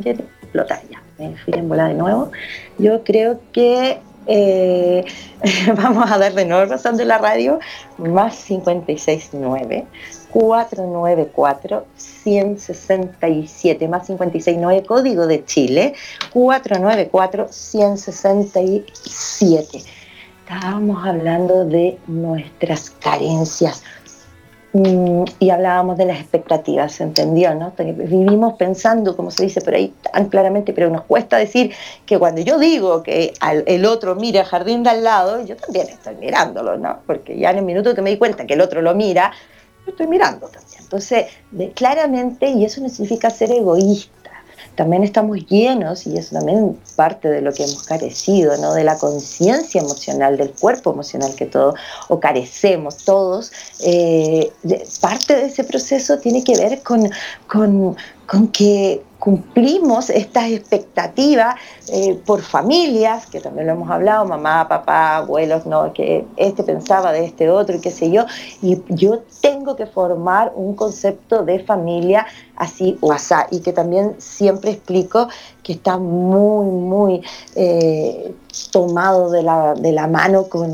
explota 0.04 0.80
ya. 0.90 1.00
Me 1.18 1.36
fui 1.38 1.54
en 1.54 1.68
bola 1.68 1.88
de 1.88 1.94
nuevo. 1.94 2.30
Yo 2.78 3.02
creo 3.04 3.40
que 3.52 4.00
eh, 4.26 5.04
vamos 5.76 6.10
a 6.10 6.18
dar 6.18 6.34
de 6.34 6.44
nuevo 6.44 6.64
razón 6.66 6.96
de 6.96 7.04
la 7.04 7.18
radio, 7.18 7.60
más 7.98 8.44
569 8.44 9.86
494 10.30 11.86
167 11.96 13.88
más 13.88 14.06
569 14.06 14.84
código 14.84 15.26
de 15.26 15.44
Chile 15.44 15.94
494 16.32 17.48
167 17.48 19.84
estábamos 20.46 21.06
hablando 21.06 21.64
de 21.64 21.98
nuestras 22.06 22.90
carencias 22.90 23.82
y 25.38 25.50
hablábamos 25.50 25.96
de 25.96 26.04
las 26.06 26.18
expectativas, 26.20 26.92
¿se 26.92 27.04
entendió? 27.04 27.54
¿no? 27.54 27.72
Vivimos 27.78 28.54
pensando, 28.54 29.16
como 29.16 29.30
se 29.30 29.44
dice 29.44 29.60
por 29.60 29.74
ahí 29.74 29.92
tan 30.12 30.28
claramente, 30.28 30.72
pero 30.72 30.90
nos 30.90 31.02
cuesta 31.02 31.36
decir 31.36 31.72
que 32.04 32.18
cuando 32.18 32.40
yo 32.40 32.58
digo 32.58 33.02
que 33.02 33.32
el 33.66 33.84
otro 33.86 34.14
mira 34.16 34.40
el 34.40 34.46
jardín 34.46 34.82
de 34.82 34.90
al 34.90 35.04
lado, 35.04 35.44
yo 35.44 35.56
también 35.56 35.88
estoy 35.88 36.16
mirándolo, 36.16 36.76
¿no? 36.76 36.98
Porque 37.06 37.38
ya 37.38 37.50
en 37.50 37.58
el 37.58 37.64
minuto 37.64 37.94
que 37.94 38.02
me 38.02 38.10
di 38.10 38.18
cuenta 38.18 38.46
que 38.46 38.54
el 38.54 38.60
otro 38.60 38.82
lo 38.82 38.94
mira, 38.94 39.32
yo 39.84 39.92
estoy 39.92 40.06
mirando 40.06 40.48
también. 40.48 40.80
Entonces, 40.80 41.26
claramente, 41.74 42.48
y 42.48 42.64
eso 42.64 42.80
no 42.80 42.88
significa 42.88 43.30
ser 43.30 43.50
egoísta, 43.52 44.25
también 44.76 45.02
estamos 45.02 45.38
llenos, 45.46 46.06
y 46.06 46.16
eso 46.16 46.36
también 46.36 46.78
parte 46.94 47.28
de 47.28 47.40
lo 47.40 47.52
que 47.52 47.64
hemos 47.64 47.82
carecido, 47.82 48.56
¿no? 48.58 48.74
de 48.74 48.84
la 48.84 48.98
conciencia 48.98 49.80
emocional, 49.80 50.36
del 50.36 50.52
cuerpo 50.52 50.92
emocional 50.92 51.34
que 51.34 51.46
todo, 51.46 51.74
o 52.08 52.20
carecemos 52.20 52.98
todos, 52.98 53.52
eh, 53.80 54.52
parte 55.00 55.34
de 55.34 55.46
ese 55.46 55.64
proceso 55.64 56.18
tiene 56.18 56.44
que 56.44 56.56
ver 56.56 56.82
con, 56.82 57.10
con, 57.48 57.96
con 58.26 58.48
que 58.48 59.02
cumplimos 59.26 60.08
estas 60.08 60.52
expectativas 60.52 61.56
eh, 61.88 62.14
por 62.24 62.42
familias, 62.42 63.26
que 63.26 63.40
también 63.40 63.66
lo 63.66 63.72
hemos 63.72 63.90
hablado, 63.90 64.24
mamá, 64.24 64.68
papá, 64.68 65.16
abuelos, 65.16 65.66
no, 65.66 65.92
que 65.92 66.24
este 66.36 66.62
pensaba 66.62 67.10
de 67.10 67.24
este 67.24 67.50
otro 67.50 67.74
y 67.74 67.80
qué 67.80 67.90
sé 67.90 68.12
yo, 68.12 68.24
y 68.62 68.80
yo 68.88 69.24
tengo 69.40 69.74
que 69.74 69.86
formar 69.86 70.52
un 70.54 70.76
concepto 70.76 71.42
de 71.42 71.58
familia 71.58 72.24
así 72.54 72.98
o 73.00 73.10
asá, 73.10 73.48
y 73.50 73.58
que 73.62 73.72
también 73.72 74.14
siempre 74.18 74.70
explico 74.70 75.26
que 75.64 75.72
está 75.72 75.98
muy, 75.98 76.66
muy 76.66 77.22
eh, 77.56 78.32
tomado 78.70 79.32
de 79.32 79.42
la, 79.42 79.74
de 79.74 79.90
la 79.90 80.06
mano 80.06 80.44
con, 80.44 80.72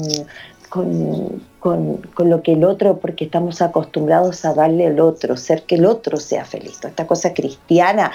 con 0.68 1.40
con, 1.62 2.02
lo 2.19 2.42
que 2.42 2.54
el 2.54 2.64
otro, 2.64 2.99
porque 2.99 3.26
estamos 3.26 3.62
acostumbrados 3.62 4.45
a 4.45 4.52
darle 4.52 4.88
al 4.88 4.99
otro, 4.99 5.37
ser 5.37 5.62
que 5.62 5.76
el 5.76 5.87
otro 5.87 6.16
sea 6.16 6.45
feliz. 6.45 6.81
esta 6.85 7.07
cosa 7.07 7.33
cristiana, 7.33 8.11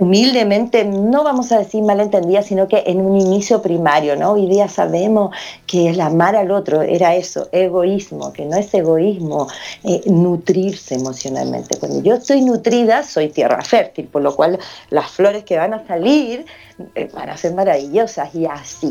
humildemente, 0.00 0.82
no 0.86 1.22
vamos 1.22 1.52
a 1.52 1.58
decir 1.58 1.82
malentendida, 1.82 2.42
sino 2.42 2.66
que 2.66 2.84
en 2.86 3.02
un 3.02 3.20
inicio 3.20 3.60
primario, 3.60 4.16
¿no? 4.16 4.32
Hoy 4.32 4.46
día 4.46 4.66
sabemos 4.66 5.36
que 5.66 5.90
el 5.90 6.00
amar 6.00 6.36
al 6.36 6.50
otro 6.50 6.80
era 6.80 7.14
eso, 7.14 7.48
egoísmo, 7.52 8.32
que 8.32 8.46
no 8.46 8.56
es 8.56 8.72
egoísmo 8.72 9.46
eh, 9.84 10.00
nutrirse 10.06 10.94
emocionalmente. 10.94 11.78
Cuando 11.78 12.02
yo 12.02 12.14
estoy 12.14 12.40
nutrida, 12.40 13.02
soy 13.02 13.28
tierra 13.28 13.62
fértil, 13.62 14.06
por 14.06 14.22
lo 14.22 14.34
cual 14.34 14.58
las 14.88 15.10
flores 15.10 15.44
que 15.44 15.58
van 15.58 15.74
a 15.74 15.86
salir 15.86 16.46
eh, 16.94 17.10
van 17.12 17.28
a 17.28 17.36
ser 17.36 17.52
maravillosas 17.52 18.34
y 18.34 18.46
así. 18.46 18.88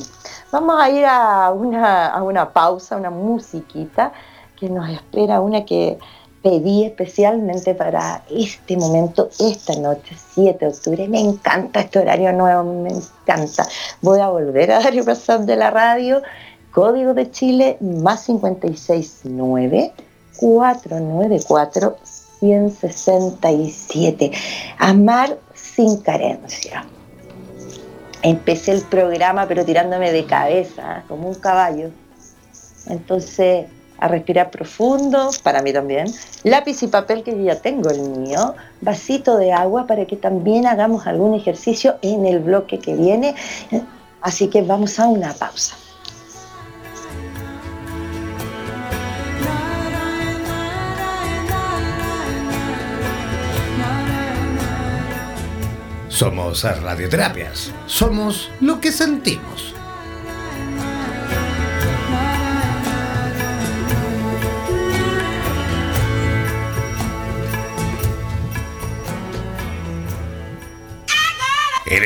Vamos 0.51 0.80
a 0.80 0.92
ir 0.92 1.06
a 1.06 1.51
una, 1.51 2.06
a 2.10 2.22
una 2.22 2.54
pausa, 2.54 2.96
una 2.96 3.10
musiquita 3.10 4.13
que 4.60 4.70
nos 4.70 4.88
espera, 4.89 5.42
una 5.42 5.66
que 5.66 5.98
pedí 6.41 6.86
especialmente 6.86 7.75
para 7.75 8.24
este 8.29 8.77
momento, 8.77 9.29
esta 9.39 9.75
noche, 9.75 10.15
7 10.34 10.58
de 10.60 10.72
octubre. 10.72 11.08
Me 11.08 11.19
encanta 11.19 11.81
este 11.81 12.00
horario 12.00 12.31
nuevo, 12.34 12.63
me 12.63 12.89
encanta. 12.89 13.67
Voy 14.01 14.19
a 14.19 14.29
volver 14.29 14.72
a 14.72 14.79
dar 14.79 14.93
el 14.93 15.01
WhatsApp 15.01 15.41
de 15.41 15.55
la 15.55 15.69
radio, 15.69 16.22
código 16.72 17.13
de 17.13 17.29
Chile, 17.31 17.77
más 17.81 18.25
569 18.25 19.93
494 20.39 21.98
167. 22.39 24.31
Amar 24.77 25.38
sin 25.53 25.98
carencia 25.98 26.86
empecé 28.22 28.72
el 28.74 28.81
programa 28.84 29.48
pero 29.48 29.65
tirándome 29.65 30.12
de 30.12 30.25
cabeza, 30.25 31.03
como 31.08 31.29
un 31.29 31.36
caballo. 31.36 31.89
Entonces, 32.88 33.67
a 34.00 34.08
respirar 34.08 34.51
profundo, 34.51 35.29
para 35.44 35.62
mí 35.62 35.74
también, 35.74 36.08
lápiz 36.44 36.82
y 36.84 36.88
papel 36.88 37.24
que 37.24 37.32
yo 37.32 37.44
ya 37.44 37.56
tengo 37.56 37.89
el 37.89 38.01
mío, 38.01 38.56
vasito 38.82 39.38
de 39.38 39.51
agua 39.51 39.88
para 39.88 40.06
que 40.06 40.15
también 40.15 40.68
hagamos 40.68 41.08
algún 41.08 41.36
ejercicio 41.36 41.98
en 42.01 42.25
el 42.25 42.39
bloque 42.39 42.79
que 42.79 42.96
viene. 42.96 43.36
Así 44.22 44.50
que 44.50 44.62
vamos 44.62 45.00
a 45.00 45.08
una 45.08 45.34
pausa. 45.34 45.75
Somos 56.10 56.63
radioterapias, 56.63 57.72
somos 57.86 58.51
lo 58.60 58.82
que 58.82 58.91
sentimos. 58.91 59.78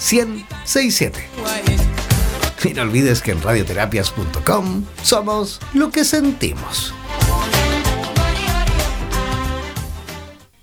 1067. 0.00 1.28
Y 2.64 2.74
no 2.74 2.82
olvides 2.82 3.22
que 3.22 3.32
en 3.32 3.42
radioterapias.com 3.42 4.84
somos 5.02 5.60
lo 5.72 5.90
que 5.90 6.04
sentimos. 6.04 6.94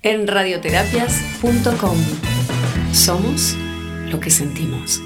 En 0.02 0.26
radioterapias.com 0.26 1.98
somos 2.92 3.56
lo 4.10 4.20
que 4.20 4.30
sentimos. 4.30 5.00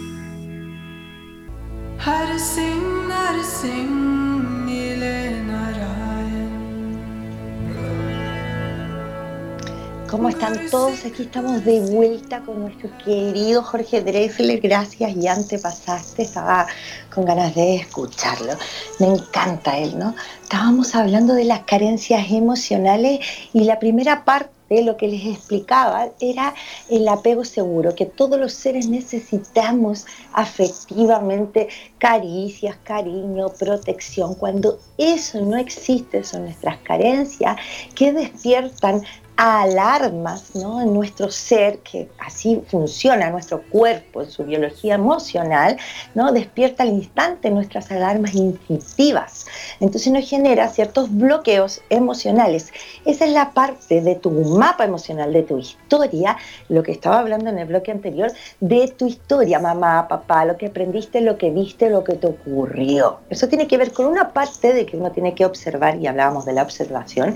¿Cómo 10.13 10.29
están 10.29 10.69
todos? 10.71 11.07
Aquí 11.07 11.23
estamos 11.23 11.65
de 11.65 11.81
vuelta 11.81 12.43
con 12.43 12.61
nuestro 12.61 12.91
querido 12.99 13.63
Jorge 13.63 14.03
Drexler. 14.03 14.61
Gracias, 14.61 15.17
y 15.17 15.27
antes 15.27 15.63
pasaste, 15.63 16.25
estaba 16.25 16.67
con 17.15 17.25
ganas 17.25 17.55
de 17.55 17.77
escucharlo. 17.77 18.53
Me 18.99 19.07
encanta 19.07 19.79
él, 19.79 19.99
¿no? 19.99 20.15
Estábamos 20.43 20.95
hablando 20.95 21.33
de 21.33 21.45
las 21.45 21.61
carencias 21.61 22.31
emocionales 22.31 23.21
y 23.55 23.65
la 23.65 23.79
primera 23.79 24.23
parte 24.27 24.53
lo 24.81 24.97
que 24.97 25.09
les 25.09 25.27
explicaba 25.27 26.09
era 26.21 26.55
el 26.89 27.07
apego 27.07 27.45
seguro, 27.45 27.95
que 27.95 28.07
todos 28.07 28.41
los 28.41 28.55
seres 28.55 28.89
necesitamos 28.89 30.07
afectivamente 30.33 31.69
caricias, 31.99 32.77
cariño, 32.83 33.51
protección. 33.51 34.35
Cuando 34.35 34.79
eso 34.97 35.43
no 35.43 35.59
existe, 35.59 36.25
son 36.25 36.45
nuestras 36.45 36.79
carencias 36.79 37.57
que 37.95 38.13
despiertan 38.13 39.03
alarmas 39.43 40.55
¿no? 40.55 40.81
en 40.81 40.95
nuestro 40.95 41.29
ser, 41.29 41.81
que 41.81 42.09
así 42.25 42.63
funciona 42.69 43.29
nuestro 43.31 43.61
cuerpo, 43.63 44.23
en 44.23 44.31
su 44.31 44.45
biología 44.45 44.95
emocional, 44.95 45.79
¿no? 46.15 46.31
despierta 46.31 46.85
al 46.85 46.91
instante 46.91 47.51
nuestras 47.51 47.91
alarmas 47.91 48.37
instintivas. 48.37 49.47
Entonces 49.81 50.13
nos 50.13 50.29
genera 50.29 50.69
ciertos 50.69 51.13
bloqueos 51.13 51.81
emocionales. 51.91 52.73
Esa 53.05 53.25
es 53.25 53.33
la 53.33 53.51
parte 53.51 54.01
de 54.01 54.15
tu 54.15 54.31
mapa 54.31 54.85
emocional, 54.85 55.33
de 55.33 55.43
tu 55.43 55.59
historia, 55.59 56.37
lo 56.69 56.85
que 56.85 56.93
estaba 56.93 57.19
hablando 57.19 57.51
en 57.51 57.59
el 57.59 57.67
bloque 57.67 57.91
anterior, 57.91 58.31
de 58.61 58.95
tu 58.97 59.09
historia, 59.09 59.59
mamá, 59.59 60.07
papá, 60.07 60.45
lo 60.45 60.57
que 60.57 60.67
aprendiste, 60.67 61.21
lo 61.21 61.37
que 61.37 61.51
viste, 61.51 61.91
lo 61.91 62.05
que 62.05 62.15
te 62.15 62.29
ocurrió. 62.29 63.19
Eso 63.29 63.49
tiene 63.49 63.67
que 63.67 63.77
ver 63.77 63.93
con 63.93 64.07
una 64.07 64.33
parte 64.33 64.73
de 64.73 64.87
que 64.87 64.97
uno 64.97 65.11
tiene 65.11 65.35
que 65.35 65.45
observar, 65.45 65.97
y 65.97 66.07
hablábamos 66.07 66.45
de 66.45 66.53
la 66.53 66.63
observación, 66.63 67.35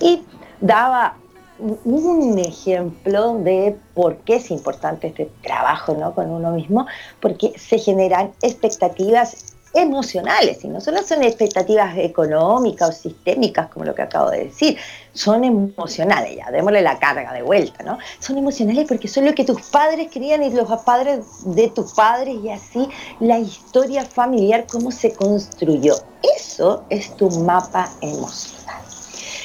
y 0.00 0.22
daba 0.60 1.16
un 1.58 2.38
ejemplo 2.38 3.38
de 3.38 3.76
por 3.94 4.18
qué 4.18 4.36
es 4.36 4.50
importante 4.50 5.08
este 5.08 5.30
trabajo 5.42 5.94
¿no? 5.94 6.14
con 6.14 6.30
uno 6.30 6.52
mismo, 6.52 6.86
porque 7.20 7.52
se 7.58 7.78
generan 7.78 8.32
expectativas 8.42 9.56
emocionales, 9.74 10.64
y 10.64 10.68
no 10.68 10.80
solo 10.80 11.02
son 11.02 11.22
expectativas 11.22 11.96
económicas 11.98 12.88
o 12.88 12.92
sistémicas, 12.92 13.68
como 13.68 13.84
lo 13.84 13.94
que 13.94 14.02
acabo 14.02 14.30
de 14.30 14.44
decir, 14.44 14.78
son 15.12 15.44
emocionales, 15.44 16.36
ya, 16.36 16.50
démosle 16.50 16.82
la 16.82 16.98
carga 16.98 17.32
de 17.32 17.42
vuelta, 17.42 17.84
¿no? 17.84 17.98
Son 18.18 18.38
emocionales 18.38 18.86
porque 18.88 19.08
son 19.08 19.26
lo 19.26 19.34
que 19.34 19.44
tus 19.44 19.62
padres 19.62 20.08
querían 20.08 20.42
y 20.42 20.50
los 20.50 20.68
padres 20.82 21.24
de 21.44 21.68
tus 21.68 21.92
padres 21.92 22.36
y 22.42 22.50
así 22.50 22.88
la 23.20 23.38
historia 23.38 24.04
familiar, 24.04 24.66
cómo 24.70 24.90
se 24.90 25.12
construyó. 25.12 25.96
Eso 26.36 26.84
es 26.88 27.14
tu 27.16 27.30
mapa 27.30 27.90
emocional. 28.00 28.82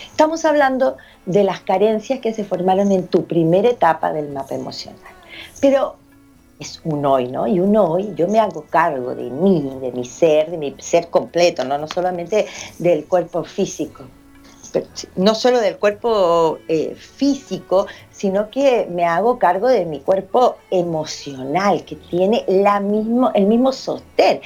Estamos 0.10 0.46
hablando 0.46 0.98
de 1.26 1.44
las 1.44 1.62
carencias 1.62 2.20
que 2.20 2.34
se 2.34 2.44
formaron 2.44 2.92
en 2.92 3.08
tu 3.08 3.26
primera 3.26 3.70
etapa 3.70 4.12
del 4.12 4.30
mapa 4.30 4.56
emocional. 4.56 5.00
Pero 5.62 5.96
es 6.60 6.82
un 6.84 7.06
hoy, 7.06 7.28
¿no? 7.28 7.48
Y 7.48 7.60
un 7.60 7.76
hoy 7.76 8.14
yo 8.16 8.28
me 8.28 8.40
hago 8.40 8.66
cargo 8.70 9.16
de 9.16 9.30
mí, 9.30 9.72
de 9.82 9.92
mi 9.92 10.06
ser, 10.06 10.52
de 10.52 10.58
mi 10.58 10.76
ser 10.80 11.10
completo, 11.10 11.64
no, 11.64 11.78
no 11.78 11.88
solamente 11.88 12.46
del 12.80 13.06
cuerpo 13.06 13.44
físico. 13.44 14.04
no 15.16 15.36
solo 15.36 15.60
del 15.60 15.78
cuerpo 15.78 16.58
eh, 16.68 16.96
físico, 16.96 17.86
sino 18.12 18.50
que 18.50 18.88
me 18.90 19.06
hago 19.06 19.38
cargo 19.38 19.68
de 19.68 19.86
mi 19.86 20.00
cuerpo 20.00 20.56
emocional, 20.72 21.84
que 21.86 21.96
tiene 21.96 22.44
la 22.48 22.80
mismo, 22.80 23.32
el 23.36 23.46
mismo 23.46 23.72
sostén. 23.72 24.42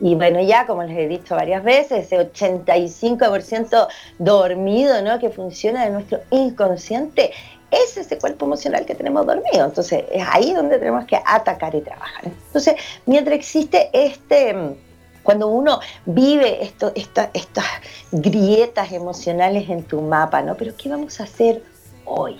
Y 0.00 0.14
bueno, 0.14 0.40
ya 0.42 0.66
como 0.66 0.82
les 0.82 0.96
he 0.96 1.08
dicho 1.08 1.34
varias 1.34 1.64
veces, 1.64 2.04
ese 2.04 2.18
85% 2.18 3.88
dormido, 4.18 5.00
¿no? 5.02 5.18
Que 5.18 5.30
funciona 5.30 5.84
de 5.84 5.90
nuestro 5.90 6.20
inconsciente, 6.30 7.32
es 7.70 7.96
ese 7.96 8.18
cuerpo 8.18 8.44
emocional 8.44 8.84
que 8.84 8.94
tenemos 8.94 9.26
dormido. 9.26 9.64
Entonces, 9.64 10.04
es 10.12 10.24
ahí 10.30 10.52
donde 10.52 10.78
tenemos 10.78 11.04
que 11.06 11.18
atacar 11.24 11.74
y 11.74 11.80
trabajar. 11.80 12.24
Entonces, 12.24 12.74
mientras 13.06 13.36
existe 13.36 13.90
este 13.92 14.76
cuando 15.22 15.48
uno 15.48 15.80
vive 16.04 16.62
esto, 16.62 16.92
estas 16.94 17.66
grietas 18.12 18.92
emocionales 18.92 19.68
en 19.68 19.82
tu 19.82 20.00
mapa, 20.00 20.40
¿no? 20.40 20.54
Pero 20.54 20.76
¿qué 20.76 20.88
vamos 20.88 21.18
a 21.18 21.24
hacer 21.24 21.64
hoy? 22.04 22.38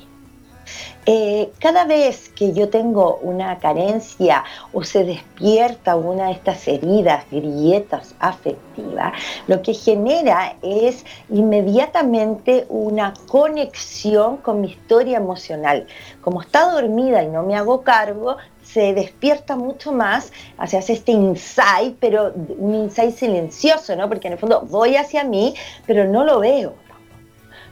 Eh, 1.09 1.53
cada 1.61 1.85
vez 1.85 2.31
que 2.31 2.53
yo 2.53 2.69
tengo 2.69 3.21
una 3.23 3.61
carencia 3.61 4.43
o 4.73 4.83
se 4.83 5.05
despierta 5.05 5.95
una 5.95 6.27
de 6.27 6.33
estas 6.33 6.67
heridas, 6.67 7.25
grietas 7.31 8.17
afectivas, 8.19 9.13
lo 9.47 9.63
que 9.63 9.73
genera 9.73 10.57
es 10.63 11.05
inmediatamente 11.31 12.67
una 12.69 13.15
conexión 13.29 14.39
con 14.39 14.61
mi 14.61 14.71
historia 14.71 15.19
emocional. 15.19 15.87
Como 16.23 16.43
está 16.43 16.73
dormida 16.73 17.23
y 17.23 17.29
no 17.29 17.45
me 17.45 17.55
hago 17.55 17.83
cargo, 17.83 18.39
se 18.65 18.93
despierta 18.93 19.55
mucho 19.55 19.93
más, 19.93 20.33
hace 20.59 20.93
este 20.93 21.13
insight, 21.13 21.97
pero 22.01 22.33
un 22.59 22.75
insight 22.75 23.15
silencioso, 23.15 23.95
¿no? 23.95 24.09
Porque 24.09 24.27
en 24.27 24.33
el 24.33 24.41
fondo 24.41 24.63
voy 24.63 24.97
hacia 24.97 25.23
mí, 25.23 25.55
pero 25.87 26.05
no 26.05 26.25
lo 26.25 26.41
veo 26.41 26.75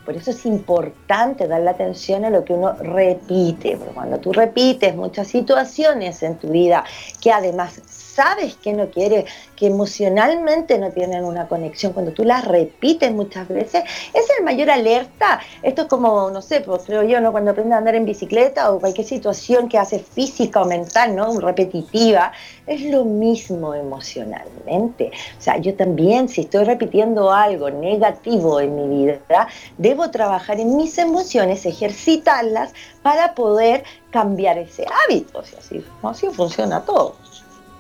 por 0.04 0.16
eso 0.16 0.30
es 0.30 0.44
importante 0.46 1.48
darle 1.48 1.70
atención 1.70 2.24
a 2.24 2.30
lo 2.30 2.44
que 2.44 2.52
uno 2.52 2.74
repite, 2.80 3.76
porque 3.76 3.94
cuando 3.94 4.18
tú 4.18 4.32
repites 4.32 4.94
muchas 4.94 5.28
situaciones 5.28 6.22
en 6.22 6.38
tu 6.38 6.48
vida 6.48 6.84
que 7.20 7.32
además 7.32 7.80
sabes 8.14 8.56
que 8.56 8.72
no 8.72 8.90
quieres, 8.90 9.24
que 9.56 9.66
emocionalmente 9.66 10.78
no 10.78 10.90
tienen 10.90 11.24
una 11.24 11.48
conexión, 11.48 11.92
cuando 11.92 12.12
tú 12.12 12.24
las 12.24 12.44
repites 12.44 13.12
muchas 13.12 13.48
veces, 13.48 13.84
es 14.12 14.26
el 14.38 14.44
mayor 14.44 14.70
alerta. 14.70 15.40
Esto 15.62 15.82
es 15.82 15.88
como, 15.88 16.30
no 16.30 16.42
sé, 16.42 16.60
pues 16.60 16.82
creo 16.86 17.02
yo, 17.02 17.20
¿no? 17.20 17.32
Cuando 17.32 17.50
aprendes 17.50 17.74
a 17.74 17.78
andar 17.78 17.94
en 17.94 18.04
bicicleta 18.04 18.72
o 18.72 18.80
cualquier 18.80 19.06
situación 19.06 19.68
que 19.68 19.78
hace 19.78 19.98
física 19.98 20.62
o 20.62 20.64
mental, 20.64 21.14
¿no? 21.16 21.38
Repetitiva, 21.40 22.32
es 22.66 22.82
lo 22.82 23.04
mismo 23.04 23.74
emocionalmente. 23.74 25.10
O 25.38 25.42
sea, 25.42 25.58
yo 25.58 25.74
también, 25.74 26.28
si 26.28 26.42
estoy 26.42 26.64
repitiendo 26.64 27.32
algo 27.32 27.70
negativo 27.70 28.60
en 28.60 28.76
mi 28.76 29.04
vida, 29.04 29.48
debo 29.78 30.10
trabajar 30.10 30.60
en 30.60 30.76
mis 30.76 30.96
emociones, 30.98 31.66
ejercitarlas 31.66 32.72
para 33.02 33.34
poder 33.34 33.84
cambiar 34.10 34.58
ese 34.58 34.86
hábito. 35.04 35.40
O 35.40 35.44
sea, 35.44 35.58
así, 35.58 35.84
así 36.02 36.26
funciona 36.28 36.80
todo. 36.84 37.16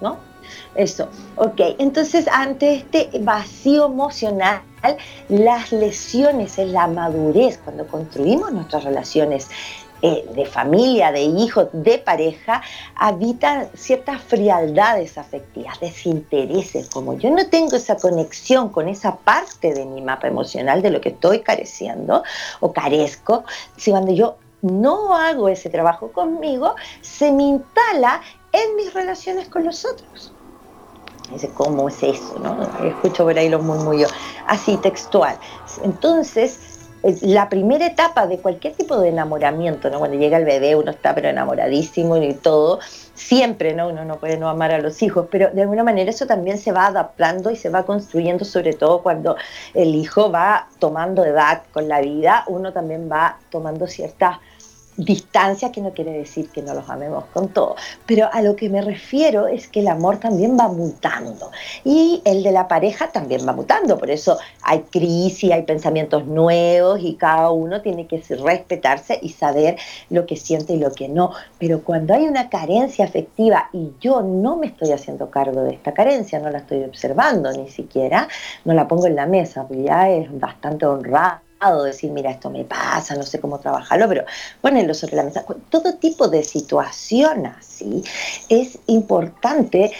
¿No? 0.00 0.18
Eso, 0.74 1.08
ok. 1.36 1.60
Entonces, 1.78 2.28
ante 2.28 2.74
este 2.74 3.10
vacío 3.20 3.86
emocional, 3.86 4.62
las 5.28 5.72
lesiones 5.72 6.58
en 6.58 6.72
la 6.72 6.86
madurez, 6.86 7.58
cuando 7.64 7.86
construimos 7.86 8.52
nuestras 8.52 8.84
relaciones 8.84 9.48
eh, 10.02 10.28
de 10.34 10.44
familia, 10.44 11.12
de 11.12 11.22
hijos, 11.22 11.68
de 11.72 11.96
pareja, 11.96 12.60
habitan 12.94 13.68
ciertas 13.74 14.20
frialdades 14.20 15.16
afectivas, 15.16 15.80
desintereses, 15.80 16.90
como 16.90 17.16
yo 17.16 17.30
no 17.30 17.46
tengo 17.48 17.76
esa 17.76 17.96
conexión 17.96 18.68
con 18.68 18.88
esa 18.88 19.16
parte 19.16 19.72
de 19.72 19.86
mi 19.86 20.02
mapa 20.02 20.26
emocional 20.26 20.82
de 20.82 20.90
lo 20.90 21.00
que 21.00 21.10
estoy 21.10 21.40
careciendo 21.40 22.22
o 22.60 22.70
carezco, 22.72 23.44
si 23.78 23.92
cuando 23.92 24.12
yo 24.12 24.36
no 24.60 25.14
hago 25.14 25.48
ese 25.48 25.70
trabajo 25.70 26.12
conmigo, 26.12 26.74
se 27.00 27.32
me 27.32 27.44
instala 27.44 28.20
en 28.54 28.76
mis 28.76 28.94
relaciones 28.94 29.48
con 29.48 29.64
los 29.64 29.84
otros. 29.84 30.32
Dice, 31.32 31.50
¿cómo 31.54 31.88
es 31.88 32.02
eso? 32.02 32.38
¿no? 32.38 32.62
Escucho 32.86 33.24
por 33.24 33.36
ahí 33.36 33.48
los 33.48 33.62
murmullos, 33.62 34.12
así 34.46 34.76
textual. 34.76 35.36
Entonces, 35.82 36.74
la 37.20 37.48
primera 37.48 37.86
etapa 37.86 38.26
de 38.26 38.38
cualquier 38.38 38.74
tipo 38.74 38.98
de 38.98 39.08
enamoramiento, 39.08 39.90
¿no? 39.90 39.98
Cuando 39.98 40.16
llega 40.16 40.38
el 40.38 40.44
bebé 40.44 40.74
uno 40.74 40.90
está 40.90 41.14
pero 41.14 41.28
enamoradísimo 41.28 42.16
y 42.16 42.32
todo, 42.34 42.78
siempre, 43.14 43.74
¿no? 43.74 43.88
Uno 43.88 44.04
no 44.04 44.16
puede 44.16 44.38
no 44.38 44.48
amar 44.48 44.72
a 44.72 44.78
los 44.78 45.02
hijos, 45.02 45.26
pero 45.30 45.50
de 45.50 45.62
alguna 45.62 45.84
manera 45.84 46.10
eso 46.10 46.26
también 46.26 46.56
se 46.56 46.72
va 46.72 46.86
adaptando 46.86 47.50
y 47.50 47.56
se 47.56 47.68
va 47.68 47.84
construyendo, 47.84 48.44
sobre 48.44 48.72
todo 48.72 49.02
cuando 49.02 49.36
el 49.74 49.94
hijo 49.94 50.30
va 50.30 50.68
tomando 50.78 51.24
edad 51.24 51.62
con 51.72 51.88
la 51.88 52.00
vida, 52.00 52.44
uno 52.46 52.72
también 52.72 53.10
va 53.10 53.38
tomando 53.50 53.86
ciertas 53.86 54.38
distancia 54.96 55.72
que 55.72 55.80
no 55.80 55.92
quiere 55.92 56.12
decir 56.12 56.48
que 56.50 56.62
no 56.62 56.74
los 56.74 56.88
amemos 56.88 57.24
con 57.32 57.48
todo, 57.48 57.76
pero 58.06 58.28
a 58.32 58.42
lo 58.42 58.56
que 58.56 58.68
me 58.68 58.80
refiero 58.80 59.46
es 59.46 59.68
que 59.68 59.80
el 59.80 59.88
amor 59.88 60.18
también 60.18 60.56
va 60.58 60.68
mutando 60.68 61.50
y 61.84 62.22
el 62.24 62.42
de 62.42 62.52
la 62.52 62.68
pareja 62.68 63.10
también 63.10 63.46
va 63.46 63.52
mutando, 63.52 63.98
por 63.98 64.10
eso 64.10 64.38
hay 64.62 64.80
crisis, 64.90 65.52
hay 65.52 65.62
pensamientos 65.62 66.26
nuevos 66.26 67.00
y 67.02 67.14
cada 67.14 67.50
uno 67.50 67.80
tiene 67.82 68.06
que 68.06 68.22
respetarse 68.42 69.18
y 69.20 69.30
saber 69.30 69.76
lo 70.10 70.26
que 70.26 70.36
siente 70.36 70.74
y 70.74 70.78
lo 70.78 70.92
que 70.92 71.08
no, 71.08 71.32
pero 71.58 71.82
cuando 71.82 72.14
hay 72.14 72.24
una 72.24 72.48
carencia 72.48 73.04
afectiva 73.04 73.68
y 73.72 73.92
yo 74.00 74.22
no 74.22 74.56
me 74.56 74.66
estoy 74.66 74.92
haciendo 74.92 75.30
cargo 75.30 75.62
de 75.62 75.74
esta 75.74 75.92
carencia, 75.92 76.38
no 76.38 76.50
la 76.50 76.58
estoy 76.58 76.84
observando 76.84 77.50
ni 77.52 77.68
siquiera, 77.68 78.28
no 78.64 78.74
la 78.74 78.88
pongo 78.88 79.06
en 79.06 79.16
la 79.16 79.26
mesa, 79.26 79.66
ya 79.70 80.10
es 80.10 80.28
bastante 80.38 80.86
honrada 80.86 81.43
decir, 81.82 82.10
mira, 82.10 82.30
esto 82.30 82.50
me 82.50 82.64
pasa, 82.64 83.14
no 83.14 83.22
sé 83.22 83.40
cómo 83.40 83.58
trabajarlo, 83.58 84.08
pero 84.08 84.24
ponerlo 84.60 84.94
sobre 84.94 85.16
la 85.16 85.24
mesa. 85.24 85.44
Todo 85.70 85.94
tipo 85.94 86.28
de 86.28 86.44
situación 86.44 87.46
así 87.46 88.04
es 88.48 88.78
importante 88.86 89.92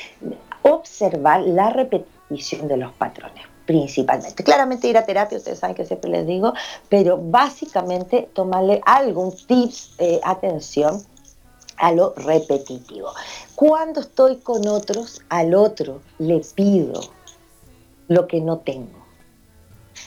observar 0.63 1.43
la 1.43 1.71
repetición 1.71 2.69
de 2.69 2.77
los 2.77 2.93
patrones 2.93 3.45
principalmente. 3.67 4.45
Claramente 4.45 4.89
ir 4.89 4.99
a 4.99 5.07
terapia, 5.07 5.39
ustedes 5.39 5.59
saben 5.59 5.75
que 5.75 5.87
siempre 5.87 6.11
les 6.11 6.27
digo, 6.27 6.53
pero 6.91 7.19
básicamente 7.19 8.29
tomarle 8.35 8.83
algún 8.85 9.35
tips, 9.35 9.95
eh, 9.99 10.21
atención 10.23 11.03
a 11.79 11.93
lo 11.93 12.15
repetitivo. 12.15 13.09
Cuando 13.55 14.01
estoy 14.01 14.37
con 14.37 14.67
otros, 14.69 15.23
al 15.29 15.55
otro 15.55 16.03
le 16.19 16.41
pido 16.55 17.01
lo 18.09 18.27
que 18.27 18.41
no 18.41 18.59
tengo 18.59 19.04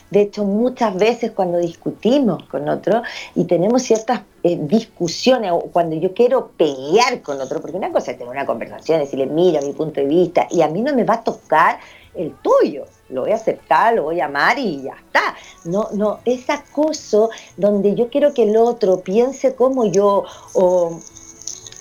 de 0.09 0.21
hecho, 0.21 0.43
muchas 0.43 0.95
veces 0.95 1.31
cuando 1.31 1.57
discutimos 1.57 2.43
con 2.43 2.67
otro 2.69 3.01
y 3.35 3.45
tenemos 3.45 3.83
ciertas 3.83 4.21
eh, 4.43 4.57
discusiones, 4.59 5.51
o 5.51 5.59
cuando 5.71 5.95
yo 5.95 6.13
quiero 6.13 6.51
pelear 6.57 7.21
con 7.21 7.41
otro, 7.41 7.61
porque 7.61 7.77
una 7.77 7.91
cosa 7.91 8.11
es 8.11 8.17
tener 8.17 8.31
una 8.31 8.45
conversación, 8.45 8.99
decirle, 8.99 9.25
mira 9.25 9.61
mi 9.61 9.73
punto 9.73 9.99
de 9.99 10.07
vista, 10.07 10.47
y 10.49 10.61
a 10.61 10.67
mí 10.67 10.81
no 10.81 10.93
me 10.93 11.03
va 11.03 11.15
a 11.15 11.23
tocar 11.23 11.79
el 12.15 12.33
tuyo, 12.41 12.85
lo 13.09 13.21
voy 13.21 13.31
a 13.31 13.35
aceptar, 13.35 13.93
lo 13.93 14.03
voy 14.03 14.19
a 14.19 14.25
amar 14.25 14.57
y 14.57 14.81
ya 14.83 14.93
está. 14.93 15.35
No, 15.65 15.89
no, 15.93 16.19
es 16.25 16.49
acoso 16.49 17.29
donde 17.55 17.95
yo 17.95 18.09
quiero 18.09 18.33
que 18.33 18.43
el 18.43 18.57
otro 18.57 19.01
piense 19.01 19.55
como 19.55 19.85
yo 19.85 20.23
o, 20.53 20.99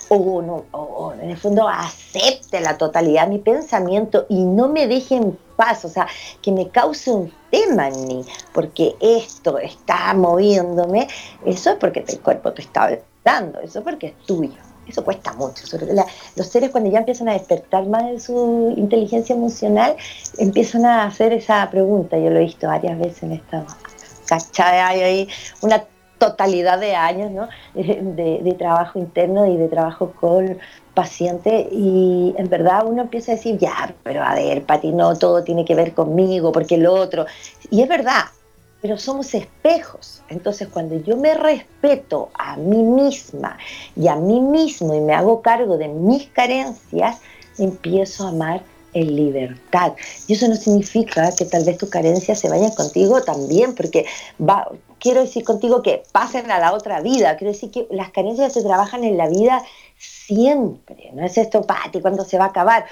o, 0.09 0.43
no, 0.43 0.65
o 0.73 1.13
en 1.13 1.31
el 1.31 1.37
fondo 1.37 1.69
acepte 1.69 2.61
la 2.61 2.79
totalidad 2.79 3.29
mi 3.29 3.39
pensamiento 3.39 4.27
y 4.29 4.45
no 4.45 4.69
me 4.69 4.87
deje 4.87 5.17
en 5.17 5.39
paz, 5.57 5.85
o 5.85 5.89
sea, 5.89 6.07
que 6.43 6.53
me 6.53 6.69
cause 6.69 7.11
un 7.11 7.33
tema 7.51 7.89
en 7.89 8.07
mí, 8.07 8.25
porque 8.53 8.95
esto 9.01 9.59
está 9.59 10.13
moviéndome, 10.15 11.09
eso 11.45 11.71
es 11.71 11.77
porque 11.77 12.05
el 12.07 12.21
cuerpo 12.21 12.53
te 12.53 12.63
está 12.63 12.85
hablando, 13.25 13.61
eso 13.61 13.79
es 13.81 13.85
porque 13.85 14.09
es 14.09 14.19
tuyo. 14.27 14.55
Eso 14.87 15.05
cuesta 15.05 15.33
mucho. 15.33 15.65
los 16.37 16.47
seres 16.47 16.71
cuando 16.71 16.89
ya 16.89 16.99
empiezan 16.99 17.29
a 17.29 17.33
despertar 17.33 17.87
más 17.87 18.05
de 18.05 18.21
su 18.21 18.73
inteligencia 18.77 19.35
emocional, 19.35 19.97
empiezan 20.39 20.85
a 20.85 21.07
hacer 21.07 21.33
esa 21.33 21.69
pregunta. 21.69 22.17
Yo 22.17 22.31
lo 22.31 22.37
he 22.37 22.45
visto 22.45 22.69
varias 22.69 22.97
veces 22.97 23.25
en 23.25 23.33
esta 23.33 23.67
cachada, 24.27 24.87
hay 24.87 25.01
ahí 25.01 25.29
una 25.61 25.83
totalidad 26.19 26.79
de 26.79 26.95
años 26.95 27.31
¿no? 27.31 27.49
de, 27.75 28.55
trabajo 28.59 28.99
interno 28.99 29.47
y 29.47 29.57
de 29.57 29.69
trabajo 29.69 30.13
con 30.19 30.59
paciente 30.95 31.69
y 31.71 32.35
en 32.39 32.49
verdad 32.49 32.87
uno 32.87 33.03
empieza 33.03 33.33
a 33.33 33.35
decir, 33.37 33.59
ya, 33.59 33.95
pero 34.03 34.23
a 34.23 34.35
ver, 34.35 34.65
Pati, 34.65 34.93
no 34.93 35.15
todo 35.17 35.45
tiene 35.45 35.65
que 35.65 35.75
ver 35.75 35.93
conmigo, 35.93 36.53
porque 36.53 36.77
el 36.77 36.87
otro, 36.87 37.27
y 37.71 37.83
es 37.83 37.89
verdad, 37.89 38.25
pero 38.81 38.97
somos 38.97 39.35
espejos. 39.35 40.23
Entonces 40.29 40.69
cuando 40.69 40.97
yo 40.97 41.17
me 41.17 41.35
respeto 41.35 42.31
a 42.35 42.57
mí 42.57 42.83
misma 42.83 43.59
y 43.95 44.09
a 44.09 44.17
mí 44.17 44.41
mismo 44.41 44.95
y 44.95 45.01
me 45.01 45.13
hago 45.13 45.43
cargo 45.43 45.77
de 45.77 45.89
mis 45.89 46.29
carencias, 46.29 47.19
empiezo 47.59 48.25
a 48.25 48.29
amar 48.31 48.63
en 48.93 49.15
libertad. 49.15 49.93
Y 50.27 50.33
eso 50.33 50.49
no 50.49 50.57
significa 50.57 51.31
que 51.37 51.45
tal 51.45 51.65
vez 51.65 51.77
tus 51.77 51.91
carencias 51.91 52.41
se 52.41 52.49
vayan 52.49 52.71
contigo 52.71 53.23
también, 53.23 53.75
porque 53.75 54.07
va, 54.41 54.69
quiero 54.99 55.21
decir 55.21 55.45
contigo 55.45 55.83
que 55.83 56.03
pasen 56.13 56.51
a 56.51 56.59
la 56.59 56.73
otra 56.73 57.01
vida, 57.01 57.37
quiero 57.37 57.53
decir 57.53 57.71
que 57.71 57.87
las 57.91 58.11
carencias 58.11 58.53
se 58.53 58.63
trabajan 58.63 59.05
en 59.05 59.17
la 59.17 59.29
vida 59.29 59.63
siempre, 59.99 61.11
no 61.13 61.25
es 61.25 61.39
esto, 61.39 61.63
Pati, 61.63 62.01
cuando 62.01 62.25
se 62.25 62.39
va 62.39 62.47
a 62.47 62.49
acabar? 62.49 62.87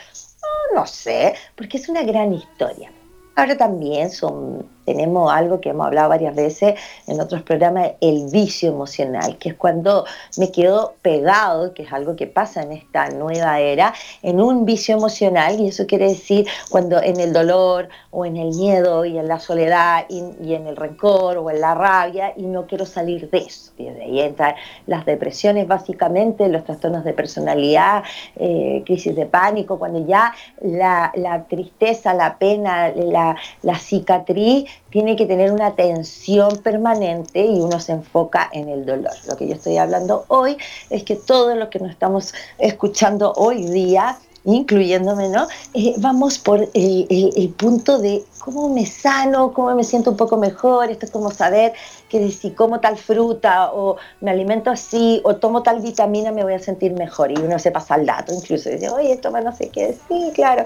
no 0.74 0.86
sé, 0.86 1.34
porque 1.56 1.76
es 1.76 1.88
una 1.88 2.02
gran 2.02 2.32
historia. 2.32 2.90
Ahora 3.36 3.56
también 3.56 4.10
son 4.10 4.66
tenemos 4.84 5.32
algo 5.32 5.60
que 5.60 5.70
hemos 5.70 5.86
hablado 5.86 6.08
varias 6.08 6.34
veces 6.34 6.74
en 7.06 7.20
otros 7.20 7.42
programas, 7.42 7.92
el 8.00 8.28
vicio 8.30 8.70
emocional, 8.70 9.38
que 9.38 9.50
es 9.50 9.54
cuando 9.54 10.04
me 10.36 10.50
quedo 10.50 10.94
pegado, 11.02 11.74
que 11.74 11.82
es 11.82 11.92
algo 11.92 12.16
que 12.16 12.26
pasa 12.26 12.62
en 12.62 12.72
esta 12.72 13.08
nueva 13.10 13.60
era, 13.60 13.94
en 14.22 14.40
un 14.40 14.64
vicio 14.64 14.96
emocional, 14.96 15.60
y 15.60 15.68
eso 15.68 15.86
quiere 15.86 16.08
decir 16.08 16.46
cuando 16.70 17.02
en 17.02 17.20
el 17.20 17.32
dolor 17.32 17.88
o 18.10 18.24
en 18.24 18.36
el 18.36 18.54
miedo 18.54 19.04
y 19.04 19.18
en 19.18 19.28
la 19.28 19.40
soledad 19.40 20.04
y, 20.08 20.54
en 20.54 20.66
el 20.66 20.76
rencor 20.76 21.38
o 21.38 21.50
en 21.50 21.60
la 21.60 21.74
rabia, 21.74 22.32
y 22.36 22.42
no 22.42 22.66
quiero 22.66 22.86
salir 22.86 23.30
de 23.30 23.38
eso. 23.38 23.72
Y 23.76 23.84
de 23.84 24.02
ahí 24.02 24.20
entran 24.20 24.54
las 24.86 25.04
depresiones 25.04 25.66
básicamente, 25.66 26.48
los 26.48 26.64
trastornos 26.64 27.04
de 27.04 27.12
personalidad, 27.12 28.04
eh, 28.36 28.82
crisis 28.86 29.16
de 29.16 29.26
pánico, 29.26 29.78
cuando 29.78 30.06
ya 30.06 30.34
la, 30.60 31.12
tristeza, 31.48 32.14
la 32.14 32.38
pena, 32.38 32.90
la, 32.90 33.36
la 33.62 33.78
cicatriz 33.78 34.64
tiene 34.90 35.16
que 35.16 35.26
tener 35.26 35.52
una 35.52 35.74
tensión 35.74 36.58
permanente 36.58 37.44
y 37.44 37.60
uno 37.60 37.80
se 37.80 37.92
enfoca 37.92 38.48
en 38.52 38.68
el 38.68 38.86
dolor. 38.86 39.12
Lo 39.26 39.36
que 39.36 39.48
yo 39.48 39.54
estoy 39.54 39.76
hablando 39.76 40.24
hoy 40.28 40.56
es 40.90 41.02
que 41.02 41.16
todo 41.16 41.54
lo 41.54 41.70
que 41.70 41.80
nos 41.80 41.90
estamos 41.90 42.32
escuchando 42.58 43.32
hoy 43.36 43.64
día 43.66 44.18
incluyéndome, 44.44 45.28
¿no? 45.28 45.46
Eh, 45.72 45.94
vamos 45.98 46.38
por 46.38 46.68
el, 46.74 47.54
punto 47.56 47.98
de 47.98 48.24
cómo 48.38 48.68
me 48.68 48.86
sano, 48.86 49.52
cómo 49.52 49.74
me 49.74 49.84
siento 49.84 50.10
un 50.10 50.16
poco 50.16 50.36
mejor, 50.36 50.90
esto 50.90 51.06
es 51.06 51.12
como 51.12 51.30
saber 51.30 51.72
que 52.08 52.30
si 52.30 52.50
como 52.50 52.80
tal 52.80 52.96
fruta 52.96 53.72
o 53.72 53.96
me 54.20 54.30
alimento 54.30 54.70
así 54.70 55.20
o 55.24 55.36
tomo 55.36 55.62
tal 55.62 55.80
vitamina 55.80 56.32
me 56.32 56.44
voy 56.44 56.54
a 56.54 56.58
sentir 56.58 56.92
mejor 56.92 57.32
y 57.32 57.36
uno 57.36 57.58
se 57.58 57.70
pasa 57.70 57.96
el 57.96 58.06
dato, 58.06 58.32
incluso 58.32 58.70
dice, 58.70 58.88
oye, 58.88 59.16
toma 59.16 59.40
no 59.40 59.54
sé 59.54 59.68
qué, 59.68 59.96
sí, 60.08 60.30
claro, 60.34 60.64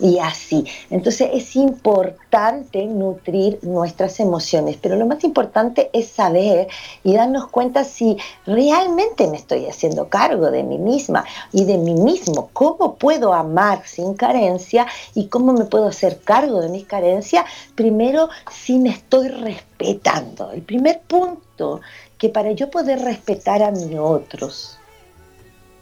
y 0.00 0.18
así. 0.18 0.64
Entonces 0.90 1.30
es 1.32 1.56
importante 1.56 2.86
nutrir 2.86 3.58
nuestras 3.62 4.18
emociones, 4.20 4.76
pero 4.80 4.96
lo 4.96 5.06
más 5.06 5.22
importante 5.24 5.90
es 5.92 6.08
saber 6.08 6.68
y 7.04 7.14
darnos 7.14 7.48
cuenta 7.48 7.84
si 7.84 8.16
realmente 8.46 9.28
me 9.28 9.36
estoy 9.36 9.66
haciendo 9.66 10.08
cargo 10.08 10.50
de 10.50 10.62
mí 10.62 10.78
misma 10.78 11.24
y 11.52 11.64
de 11.64 11.78
mí 11.78 11.94
mismo, 11.94 12.50
cómo 12.52 12.94
puedo 12.94 13.34
amar 13.34 13.82
sin 13.86 14.14
carencia 14.14 14.86
y 15.14 15.28
cómo 15.28 15.52
me 15.52 15.64
puedo 15.64 15.86
hacer 15.86 16.20
cargo 16.20 16.60
de 16.60 16.68
mis 16.68 16.86
carencias, 16.86 17.44
primero 17.74 18.28
si 18.50 18.78
me 18.78 18.90
estoy 18.90 19.28
respetando. 19.28 19.67
El 19.78 20.62
primer 20.62 21.00
punto, 21.02 21.80
que 22.18 22.28
para 22.28 22.52
yo 22.52 22.70
poder 22.70 23.00
respetar 23.00 23.62
a 23.62 23.70
mis 23.70 23.96
otros, 23.96 24.76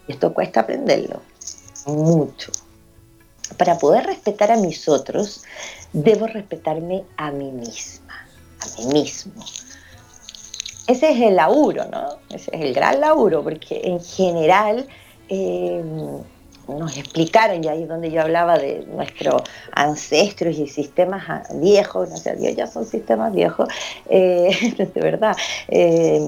esto 0.07 0.35
cuesta 0.35 0.61
aprenderlo, 0.61 1.23
mucho. 1.87 2.53
Para 3.57 3.79
poder 3.79 4.05
respetar 4.05 4.51
a 4.53 4.57
mis 4.57 4.89
otros, 4.89 5.45
debo 5.93 6.27
respetarme 6.27 7.05
a 7.17 7.31
mí 7.31 7.51
misma, 7.51 8.27
a 8.61 8.81
mí 8.81 8.87
mismo. 8.93 9.45
Ese 10.87 11.11
es 11.11 11.21
el 11.21 11.37
laburo, 11.37 11.87
¿no? 11.87 12.19
Ese 12.29 12.51
es 12.55 12.63
el 12.63 12.75
gran 12.75 13.01
laburo, 13.01 13.43
porque 13.43 13.81
en 13.85 14.01
general 14.01 14.87
eh, 15.29 15.83
nos 16.69 16.97
explicaron, 16.97 17.63
y 17.63 17.69
ahí 17.69 17.83
es 17.83 17.89
donde 17.89 18.11
yo 18.11 18.23
hablaba 18.23 18.59
de 18.59 18.85
nuestros 18.87 19.43
ancestros 19.73 20.59
y 20.59 20.67
sistemas 20.67 21.49
viejos, 21.55 22.27
a 22.27 22.33
Dios 22.35 22.57
ya 22.57 22.67
son 22.67 22.85
sistemas 22.85 23.33
viejos, 23.33 23.69
eh, 24.09 24.75
de 24.95 25.01
verdad, 25.01 25.37
eh, 25.69 26.27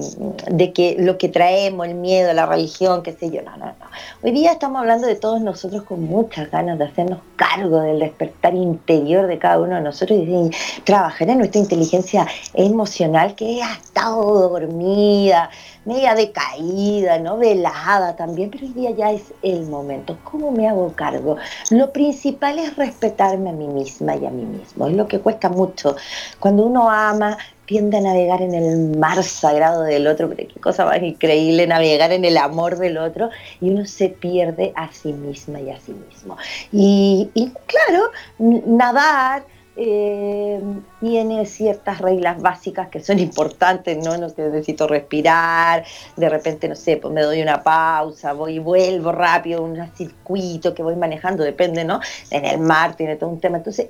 de 0.49 0.73
que 0.73 0.95
lo 0.99 1.17
que 1.17 1.29
traemos, 1.29 1.87
el 1.87 1.95
miedo, 1.95 2.33
la 2.33 2.45
religión, 2.45 3.03
qué 3.03 3.13
sé 3.13 3.29
yo, 3.29 3.41
no, 3.41 3.57
no, 3.57 3.65
no. 3.65 3.73
Hoy 4.21 4.31
día 4.31 4.53
estamos 4.53 4.79
hablando 4.79 5.07
de 5.07 5.15
todos 5.15 5.41
nosotros 5.41 5.83
con 5.83 6.03
muchas 6.03 6.49
ganas 6.51 6.77
de 6.77 6.85
hacernos 6.85 7.19
cargo 7.35 7.81
del 7.81 7.99
despertar 7.99 8.53
interior 8.53 9.27
de 9.27 9.37
cada 9.37 9.59
uno 9.59 9.75
de 9.75 9.81
nosotros 9.81 10.19
y 10.19 10.51
trabajar 10.83 11.29
en 11.29 11.39
nuestra 11.39 11.61
inteligencia 11.61 12.27
emocional 12.53 13.35
que 13.35 13.61
ha 13.61 13.73
estado 13.73 14.49
dormida, 14.49 15.49
media 15.85 16.15
decaída, 16.15 17.19
¿no? 17.19 17.37
velada 17.37 18.15
también, 18.15 18.49
pero 18.49 18.65
hoy 18.65 18.73
día 18.73 18.91
ya 18.91 19.11
es 19.11 19.33
el 19.41 19.63
momento. 19.63 20.17
¿Cómo 20.23 20.51
me 20.51 20.67
hago 20.67 20.93
cargo? 20.93 21.37
Lo 21.69 21.91
principal 21.91 22.59
es 22.59 22.75
respetarme 22.75 23.49
a 23.49 23.53
mí 23.53 23.67
misma 23.67 24.15
y 24.15 24.25
a 24.25 24.29
mí 24.29 24.45
mismo. 24.45 24.87
Es 24.87 24.95
lo 24.95 25.07
que 25.07 25.19
cuesta 25.19 25.49
mucho. 25.49 25.95
Cuando 26.39 26.65
uno 26.65 26.89
ama, 26.89 27.37
tiende 27.65 27.97
a 27.97 28.01
navegar 28.01 28.41
en 28.41 28.55
el 28.55 28.97
mar 28.97 29.23
sagrado 29.23 29.83
del 29.83 30.07
otro, 30.07 30.27
pero 30.27 30.47
qué 30.51 30.59
cosa 30.59 30.85
más 30.85 31.01
increíble 31.03 31.67
navegar 31.67 32.11
en 32.11 32.25
el 32.25 32.37
amor 32.37 32.77
del 32.77 32.97
otro 32.97 33.29
y 33.61 33.69
uno 33.69 33.85
se 33.85 34.09
pierde 34.09 34.73
a 34.75 34.91
sí 34.91 35.13
misma 35.13 35.61
y 35.61 35.69
a 35.69 35.79
sí 35.79 35.93
mismo. 35.93 36.35
Y, 36.71 37.29
y 37.35 37.51
claro, 37.67 38.09
nadar, 38.39 39.43
eh, 39.81 40.61
tiene 40.99 41.45
ciertas 41.45 41.99
reglas 42.01 42.41
básicas 42.41 42.89
que 42.89 42.99
son 42.99 43.17
importantes, 43.19 43.97
¿no? 43.97 44.17
No 44.17 44.27
necesito 44.27 44.87
respirar, 44.87 45.85
de 46.17 46.27
repente, 46.27 46.67
no 46.67 46.75
sé, 46.75 46.97
pues 46.97 47.13
me 47.13 47.21
doy 47.21 47.41
una 47.41 47.63
pausa, 47.63 48.33
voy 48.33 48.55
y 48.55 48.59
vuelvo 48.59 49.13
rápido, 49.13 49.63
un 49.63 49.79
circuito 49.95 50.73
que 50.73 50.83
voy 50.83 50.97
manejando, 50.97 51.45
depende, 51.45 51.85
¿no? 51.85 52.01
En 52.29 52.43
el 52.43 52.59
mar 52.59 52.95
tiene 52.95 53.15
todo 53.15 53.29
un 53.29 53.39
tema. 53.39 53.57
Entonces, 53.57 53.87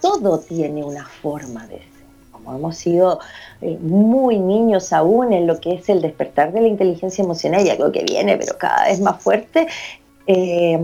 todo 0.00 0.40
tiene 0.40 0.82
una 0.82 1.04
forma 1.04 1.64
de 1.68 1.76
ser. 1.76 1.94
Como 2.32 2.56
hemos 2.56 2.76
sido 2.76 3.20
eh, 3.60 3.78
muy 3.80 4.40
niños 4.40 4.92
aún 4.92 5.32
en 5.32 5.46
lo 5.46 5.60
que 5.60 5.74
es 5.74 5.88
el 5.88 6.02
despertar 6.02 6.52
de 6.52 6.60
la 6.60 6.68
inteligencia 6.68 7.22
emocional, 7.22 7.64
ya 7.64 7.76
creo 7.76 7.92
que 7.92 8.02
viene, 8.02 8.36
pero 8.36 8.58
cada 8.58 8.86
vez 8.86 9.00
más 9.00 9.22
fuerte. 9.22 9.68
Eh, 10.26 10.80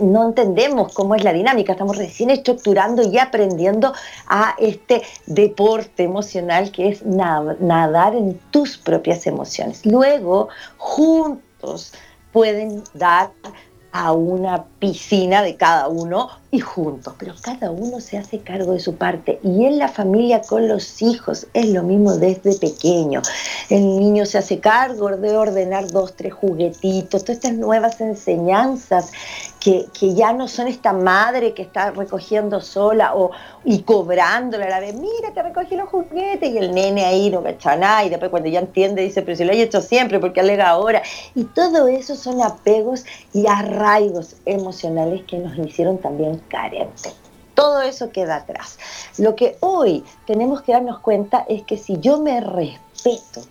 no 0.00 0.28
entendemos 0.28 0.92
cómo 0.92 1.14
es 1.14 1.24
la 1.24 1.32
dinámica, 1.32 1.72
estamos 1.72 1.96
recién 1.96 2.30
estructurando 2.30 3.02
y 3.02 3.18
aprendiendo 3.18 3.92
a 4.26 4.54
este 4.58 5.02
deporte 5.26 6.04
emocional 6.04 6.70
que 6.70 6.88
es 6.88 7.04
nadar 7.04 8.14
en 8.14 8.38
tus 8.50 8.78
propias 8.78 9.26
emociones. 9.26 9.84
Luego, 9.84 10.48
juntos 10.76 11.92
pueden 12.32 12.82
dar 12.94 13.30
a 13.92 14.12
una 14.12 14.64
piscina 14.78 15.42
de 15.42 15.56
cada 15.56 15.88
uno 15.88 16.28
y 16.52 16.60
juntos, 16.60 17.14
pero 17.18 17.34
cada 17.40 17.70
uno 17.70 18.00
se 18.00 18.18
hace 18.18 18.38
cargo 18.38 18.72
de 18.72 18.80
su 18.80 18.94
parte 18.94 19.40
y 19.42 19.64
en 19.64 19.78
la 19.78 19.88
familia 19.88 20.42
con 20.42 20.68
los 20.68 21.02
hijos 21.02 21.46
es 21.54 21.66
lo 21.66 21.82
mismo 21.82 22.16
desde 22.16 22.54
pequeño. 22.54 23.22
El 23.68 23.98
niño 23.98 24.26
se 24.26 24.38
hace 24.38 24.60
cargo 24.60 25.08
de 25.16 25.36
ordenar 25.36 25.90
dos, 25.90 26.14
tres 26.14 26.32
juguetitos, 26.34 27.24
todas 27.24 27.36
estas 27.36 27.54
nuevas 27.54 28.00
enseñanzas 28.00 29.10
que, 29.60 30.14
ya 30.14 30.32
no 30.32 30.48
son 30.48 30.68
esta 30.68 30.94
madre 30.94 31.52
que 31.52 31.60
está 31.62 31.90
recogiendo 31.90 32.62
sola 32.62 33.14
o, 33.14 33.30
y 33.64 33.82
cobrándole 33.82 34.64
a 34.64 34.70
la 34.70 34.80
vez, 34.80 34.94
mira, 34.94 35.32
te 35.34 35.42
recogí 35.42 35.76
los 35.76 35.88
juguetes 35.90 36.50
y 36.50 36.56
el 36.56 36.74
nene 36.74 37.04
ahí 37.04 37.30
no 37.30 37.42
cacha 37.42 37.76
nada 37.76 38.04
y 38.04 38.08
después 38.08 38.30
cuando 38.30 38.48
ya 38.48 38.60
entiende 38.60 39.02
dice, 39.02 39.20
pero 39.20 39.36
si 39.36 39.44
lo 39.44 39.52
he 39.52 39.60
hecho 39.60 39.82
siempre, 39.82 40.18
porque 40.18 40.40
alega 40.40 40.70
ahora? 40.70 41.02
Y 41.34 41.44
todo 41.44 41.88
eso 41.88 42.16
son 42.16 42.42
apegos 42.42 43.04
y 43.34 43.46
arraigos 43.46 44.36
emocionales 44.46 45.24
que 45.24 45.36
nos 45.38 45.56
hicieron 45.58 45.98
también 45.98 46.40
carentes. 46.48 47.14
Todo 47.54 47.82
eso 47.82 48.10
queda 48.10 48.36
atrás. 48.36 48.78
Lo 49.18 49.36
que 49.36 49.58
hoy 49.60 50.02
tenemos 50.26 50.62
que 50.62 50.72
darnos 50.72 51.00
cuenta 51.00 51.44
es 51.46 51.62
que 51.64 51.76
si 51.76 51.98
yo 51.98 52.18
me 52.22 52.40
respeto 52.40 53.42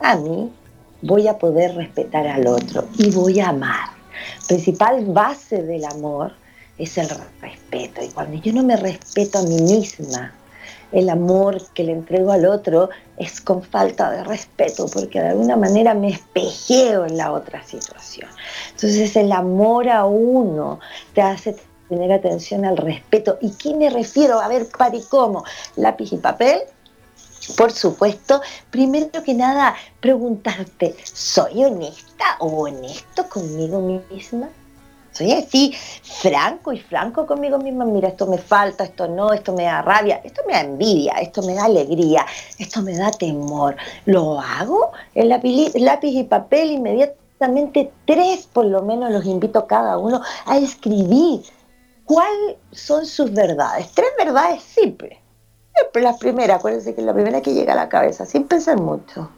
a 0.00 0.16
mí, 0.16 0.50
voy 1.02 1.28
a 1.28 1.38
poder 1.38 1.74
respetar 1.74 2.26
al 2.26 2.46
otro 2.46 2.86
y 2.96 3.10
voy 3.10 3.40
a 3.40 3.50
amar. 3.50 3.99
Principal 4.46 5.04
base 5.06 5.62
del 5.62 5.84
amor 5.84 6.32
es 6.78 6.96
el 6.98 7.08
respeto. 7.08 8.02
Y 8.02 8.08
cuando 8.08 8.36
yo 8.38 8.52
no 8.52 8.62
me 8.62 8.76
respeto 8.76 9.38
a 9.38 9.42
mí 9.42 9.60
misma, 9.60 10.32
el 10.92 11.08
amor 11.08 11.62
que 11.72 11.84
le 11.84 11.92
entrego 11.92 12.32
al 12.32 12.46
otro 12.46 12.90
es 13.16 13.40
con 13.40 13.62
falta 13.62 14.10
de 14.10 14.24
respeto, 14.24 14.86
porque 14.92 15.20
de 15.20 15.28
alguna 15.28 15.56
manera 15.56 15.94
me 15.94 16.08
espejeo 16.08 17.06
en 17.06 17.16
la 17.16 17.32
otra 17.32 17.62
situación. 17.62 18.28
Entonces 18.70 19.14
el 19.16 19.30
amor 19.30 19.88
a 19.88 20.04
uno 20.04 20.80
te 21.14 21.22
hace 21.22 21.56
tener 21.88 22.12
atención 22.12 22.64
al 22.64 22.76
respeto. 22.76 23.38
¿Y 23.40 23.50
qué 23.52 23.74
me 23.74 23.90
refiero? 23.90 24.40
A 24.40 24.48
ver, 24.48 24.66
para 24.76 24.96
y 24.96 25.02
cómo. 25.02 25.44
Lápiz 25.76 26.12
y 26.12 26.16
papel. 26.16 26.60
Por 27.56 27.72
supuesto, 27.72 28.40
primero 28.70 29.22
que 29.22 29.34
nada, 29.34 29.74
preguntarte, 30.00 30.94
¿soy 31.04 31.64
honesta 31.64 32.36
o 32.38 32.64
honesto 32.64 33.28
conmigo 33.28 33.80
misma? 34.10 34.48
Soy 35.12 35.32
así, 35.32 35.74
franco 36.02 36.72
y 36.72 36.78
franco 36.78 37.26
conmigo 37.26 37.58
misma. 37.58 37.84
Mira, 37.84 38.08
esto 38.08 38.26
me 38.26 38.38
falta, 38.38 38.84
esto 38.84 39.08
no, 39.08 39.32
esto 39.32 39.52
me 39.52 39.64
da 39.64 39.82
rabia, 39.82 40.20
esto 40.22 40.42
me 40.46 40.54
da 40.54 40.60
envidia, 40.60 41.14
esto 41.20 41.42
me 41.42 41.54
da 41.54 41.64
alegría, 41.64 42.24
esto 42.58 42.80
me 42.82 42.96
da 42.96 43.10
temor. 43.10 43.76
¿Lo 44.06 44.40
hago? 44.40 44.92
El 45.14 45.28
lápiz, 45.28 45.74
lápiz 45.74 46.10
y 46.10 46.24
papel, 46.24 46.70
inmediatamente 46.70 47.90
tres 48.06 48.46
por 48.52 48.66
lo 48.66 48.82
menos 48.82 49.10
los 49.10 49.24
invito 49.24 49.66
cada 49.66 49.98
uno 49.98 50.22
a 50.46 50.58
escribir 50.58 51.42
cuáles 52.04 52.56
son 52.72 53.04
sus 53.04 53.32
verdades. 53.32 53.90
Tres 53.92 54.10
verdades 54.16 54.62
simples. 54.62 55.18
La 55.94 56.16
primera, 56.16 56.56
acuérdense 56.56 56.94
que 56.94 57.00
es 57.00 57.06
la 57.06 57.12
primera 57.12 57.40
que 57.40 57.52
llega 57.52 57.72
a 57.72 57.76
la 57.76 57.88
cabeza, 57.88 58.24
sin 58.24 58.44
pensar 58.44 58.80
mucho. 58.80 59.28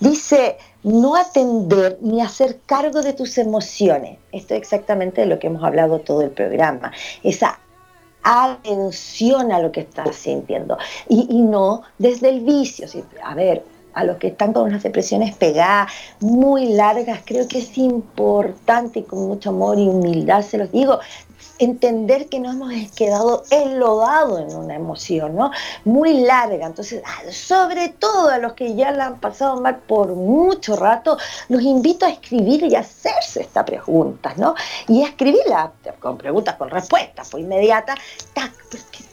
Dice, 0.00 0.58
no 0.82 1.16
atender 1.16 1.98
ni 2.00 2.20
hacer 2.20 2.60
cargo 2.66 3.02
de 3.02 3.12
tus 3.12 3.38
emociones. 3.38 4.18
Esto 4.30 4.54
es 4.54 4.60
exactamente 4.60 5.22
de 5.22 5.26
lo 5.26 5.38
que 5.38 5.48
hemos 5.48 5.64
hablado 5.64 6.00
todo 6.00 6.22
el 6.22 6.30
programa. 6.30 6.92
Esa 7.22 7.58
atención 8.22 9.52
a 9.52 9.60
lo 9.60 9.72
que 9.72 9.80
estás 9.80 10.14
sintiendo. 10.14 10.78
Y, 11.08 11.42
no 11.42 11.82
desde 11.98 12.28
el 12.28 12.40
vicio. 12.40 12.86
A 13.24 13.34
ver, 13.34 13.64
a 13.94 14.04
los 14.04 14.18
que 14.18 14.28
están 14.28 14.52
con 14.52 14.64
unas 14.64 14.82
depresiones 14.82 15.34
pegadas, 15.34 15.90
muy 16.20 16.66
largas, 16.74 17.20
creo 17.24 17.48
que 17.48 17.58
es 17.58 17.76
importante 17.78 19.00
y 19.00 19.02
con 19.02 19.26
mucho 19.26 19.50
amor 19.50 19.78
y 19.78 19.88
humildad 19.88 20.42
se 20.42 20.58
los 20.58 20.70
digo, 20.70 21.00
entender 21.58 22.28
que 22.28 22.40
nos 22.40 22.54
hemos 22.54 22.92
quedado 22.92 23.42
enlodados 23.50 24.40
en 24.40 24.56
una 24.56 24.74
emoción, 24.74 25.36
¿no? 25.36 25.50
Muy 25.84 26.20
larga. 26.20 26.66
Entonces, 26.66 27.02
ah, 27.04 27.30
sobre 27.30 27.88
todo 27.88 28.30
a 28.30 28.38
los 28.38 28.52
que 28.54 28.74
ya 28.74 28.92
la 28.92 29.06
han 29.06 29.20
pasado 29.20 29.60
mal 29.60 29.76
por 29.78 30.14
mucho 30.14 30.76
rato, 30.76 31.18
los 31.48 31.62
invito 31.62 32.06
a 32.06 32.10
escribir 32.10 32.64
y 32.64 32.74
hacerse 32.74 33.40
estas 33.40 33.64
preguntas, 33.64 34.36
¿no? 34.36 34.54
Y 34.86 35.02
a 35.02 35.08
escribirla 35.08 35.72
con 36.00 36.16
preguntas 36.18 36.56
con 36.56 36.70
respuestas, 36.70 37.28
pues 37.30 37.44
inmediata, 37.44 37.94
tac, 38.34 38.52
porque 38.70 39.04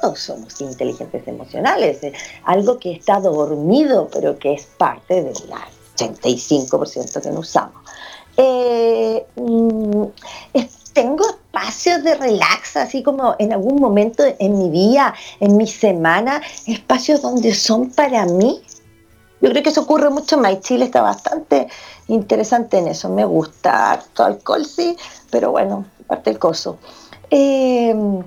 todos 0.00 0.18
somos 0.18 0.60
inteligentes 0.60 1.26
emocionales, 1.26 2.02
eh, 2.02 2.12
algo 2.44 2.78
que 2.78 2.92
está 2.92 3.20
dormido, 3.20 4.08
pero 4.12 4.38
que 4.38 4.54
es 4.54 4.66
parte 4.66 5.22
del 5.22 5.34
85% 5.96 7.22
que 7.22 7.30
no 7.30 7.40
usamos. 7.40 7.82
Eh, 8.36 9.26
mm, 9.36 10.04
tengo 10.96 11.28
espacios 11.28 12.02
de 12.02 12.14
relax, 12.14 12.74
así 12.78 13.02
como 13.02 13.36
en 13.38 13.52
algún 13.52 13.78
momento 13.78 14.24
en 14.38 14.56
mi 14.56 14.70
día, 14.70 15.12
en 15.40 15.58
mi 15.58 15.66
semana, 15.66 16.40
espacios 16.66 17.20
donde 17.20 17.54
son 17.54 17.90
para 17.90 18.24
mí. 18.24 18.62
Yo 19.42 19.50
creo 19.50 19.62
que 19.62 19.68
eso 19.68 19.82
ocurre 19.82 20.08
mucho 20.08 20.38
más. 20.38 20.58
Chile 20.60 20.86
está 20.86 21.02
bastante 21.02 21.68
interesante 22.08 22.78
en 22.78 22.88
eso. 22.88 23.10
Me 23.10 23.26
gusta 23.26 23.92
harto 23.92 24.24
alcohol, 24.24 24.64
sí, 24.64 24.96
pero 25.30 25.50
bueno, 25.50 25.84
parte 26.06 26.30
el 26.30 26.38
coso. 26.38 26.78
Em, 27.28 28.22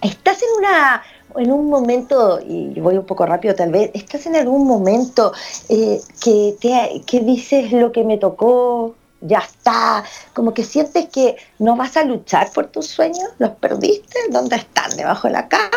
estás 0.00 0.40
en 0.42 0.48
una 0.58 1.02
en 1.36 1.52
un 1.52 1.68
momento, 1.68 2.40
y 2.40 2.80
voy 2.80 2.96
un 2.96 3.04
poco 3.04 3.26
rápido 3.26 3.54
tal 3.54 3.70
vez, 3.70 3.90
estás 3.92 4.24
en 4.24 4.36
algún 4.36 4.66
momento 4.66 5.34
eh, 5.68 6.00
que, 6.18 6.56
te, 6.58 7.02
que 7.04 7.20
dices 7.20 7.72
lo 7.72 7.92
que 7.92 8.04
me 8.04 8.16
tocó, 8.16 8.94
ya 9.26 9.38
está, 9.38 10.04
como 10.32 10.54
que 10.54 10.64
sientes 10.64 11.08
que 11.08 11.36
no 11.58 11.76
vas 11.76 11.96
a 11.96 12.04
luchar 12.04 12.50
por 12.52 12.66
tus 12.68 12.86
sueños, 12.86 13.28
los 13.38 13.50
perdiste, 13.50 14.18
¿dónde 14.30 14.56
están? 14.56 14.96
¿Debajo 14.96 15.28
de 15.28 15.34
la 15.34 15.48
cama? 15.48 15.70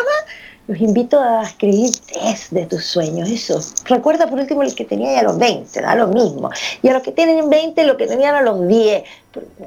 Los 0.70 0.80
invito 0.80 1.20
a 1.20 1.42
escribir 1.42 1.90
tres 2.12 2.46
de 2.52 2.64
tus 2.64 2.84
sueños, 2.84 3.28
eso. 3.28 3.58
Recuerda 3.86 4.28
por 4.28 4.38
último 4.38 4.62
el 4.62 4.72
que 4.72 4.84
tenía 4.84 5.14
ya 5.14 5.20
a 5.20 5.22
los 5.24 5.36
20, 5.36 5.80
da 5.80 5.96
lo 5.96 6.06
mismo. 6.06 6.48
Y 6.80 6.88
a 6.88 6.92
los 6.92 7.02
que 7.02 7.10
tienen 7.10 7.50
20, 7.50 7.82
lo 7.84 7.96
que 7.96 8.06
tenían 8.06 8.36
a 8.36 8.42
los 8.42 8.68
10, 8.68 9.02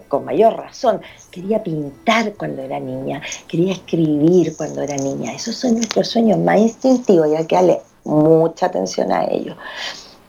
con 0.07 0.23
mayor 0.23 0.55
razón. 0.55 1.01
Quería 1.29 1.61
pintar 1.61 2.35
cuando 2.35 2.61
era 2.61 2.79
niña, 2.79 3.21
quería 3.49 3.73
escribir 3.73 4.55
cuando 4.55 4.81
era 4.81 4.95
niña. 4.95 5.33
Esos 5.33 5.57
son 5.57 5.75
nuestros 5.75 6.07
sueños 6.07 6.39
más 6.39 6.59
instintivos 6.59 7.27
y 7.27 7.35
hay 7.35 7.47
que 7.47 7.55
darle 7.55 7.81
mucha 8.05 8.67
atención 8.67 9.11
a 9.11 9.25
ellos. 9.25 9.57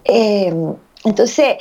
Eh, 0.04 0.52
Entonces, 1.04 1.58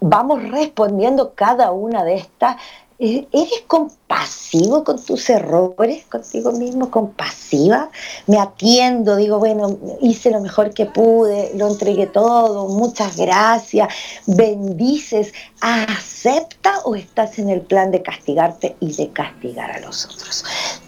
vamos 0.00 0.42
respondiendo 0.50 1.34
cada 1.34 1.70
una 1.72 2.04
de 2.04 2.14
estas 2.14 2.56
¿E-, 3.00 3.28
¿Eres 3.30 3.62
compasivo 3.68 4.82
con 4.82 5.00
tus 5.00 5.30
errores, 5.30 6.04
contigo 6.06 6.50
mismo, 6.50 6.90
compasiva? 6.90 7.90
Me 8.26 8.40
atiendo, 8.40 9.14
digo, 9.14 9.38
bueno, 9.38 9.78
hice 10.00 10.32
lo 10.32 10.40
mejor 10.40 10.74
que 10.74 10.86
pude, 10.86 11.52
lo 11.54 11.68
entregué 11.68 12.08
todo, 12.08 12.66
muchas 12.68 13.16
gracias, 13.16 13.88
bendices, 14.26 15.32
acepta 15.60 16.80
o 16.84 16.96
estás 16.96 17.38
en 17.38 17.50
el 17.50 17.60
plan 17.60 17.92
de 17.92 18.02
castigarte 18.02 18.76
y 18.80 18.92
de 18.92 19.12
castigar 19.12 19.70
a 19.70 19.78
los 19.78 20.04
otros. 20.06 20.44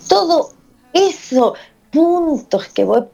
Todo 0.08 0.50
eso, 0.92 1.54
puntos 1.92 2.66
que 2.68 2.84
voy 2.84 3.04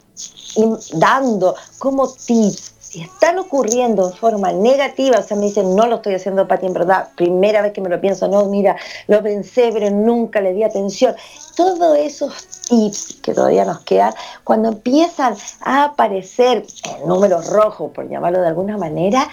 dando 0.95 1.55
como 1.79 2.11
tips 2.11 2.76
si 2.89 3.03
están 3.03 3.39
ocurriendo 3.39 4.09
en 4.09 4.17
forma 4.17 4.53
negativa, 4.53 5.19
o 5.19 5.23
sea, 5.23 5.37
me 5.37 5.47
dicen, 5.47 5.75
no 5.75 5.87
lo 5.87 5.97
estoy 5.97 6.15
haciendo 6.15 6.47
para 6.47 6.61
ti, 6.61 6.67
en 6.67 6.73
verdad, 6.73 7.09
primera 7.17 7.61
vez 7.61 7.73
que 7.73 7.81
me 7.81 7.89
lo 7.89 8.01
pienso, 8.01 8.29
no, 8.29 8.45
mira, 8.47 8.77
lo 9.09 9.23
pensé, 9.23 9.71
pero 9.73 9.91
nunca 9.91 10.41
le 10.41 10.53
di 10.53 10.63
atención. 10.63 11.15
Todos 11.57 11.99
esos 11.99 12.47
tips 12.69 13.19
que 13.23 13.35
todavía 13.35 13.65
nos 13.65 13.81
quedan, 13.81 14.15
cuando 14.45 14.69
empiezan 14.69 15.37
a 15.63 15.85
aparecer 15.85 16.65
en 16.85 17.09
números 17.09 17.49
rojos, 17.51 17.91
por 17.93 18.09
llamarlo 18.09 18.41
de 18.41 18.49
alguna 18.49 18.77
manera, 18.77 19.29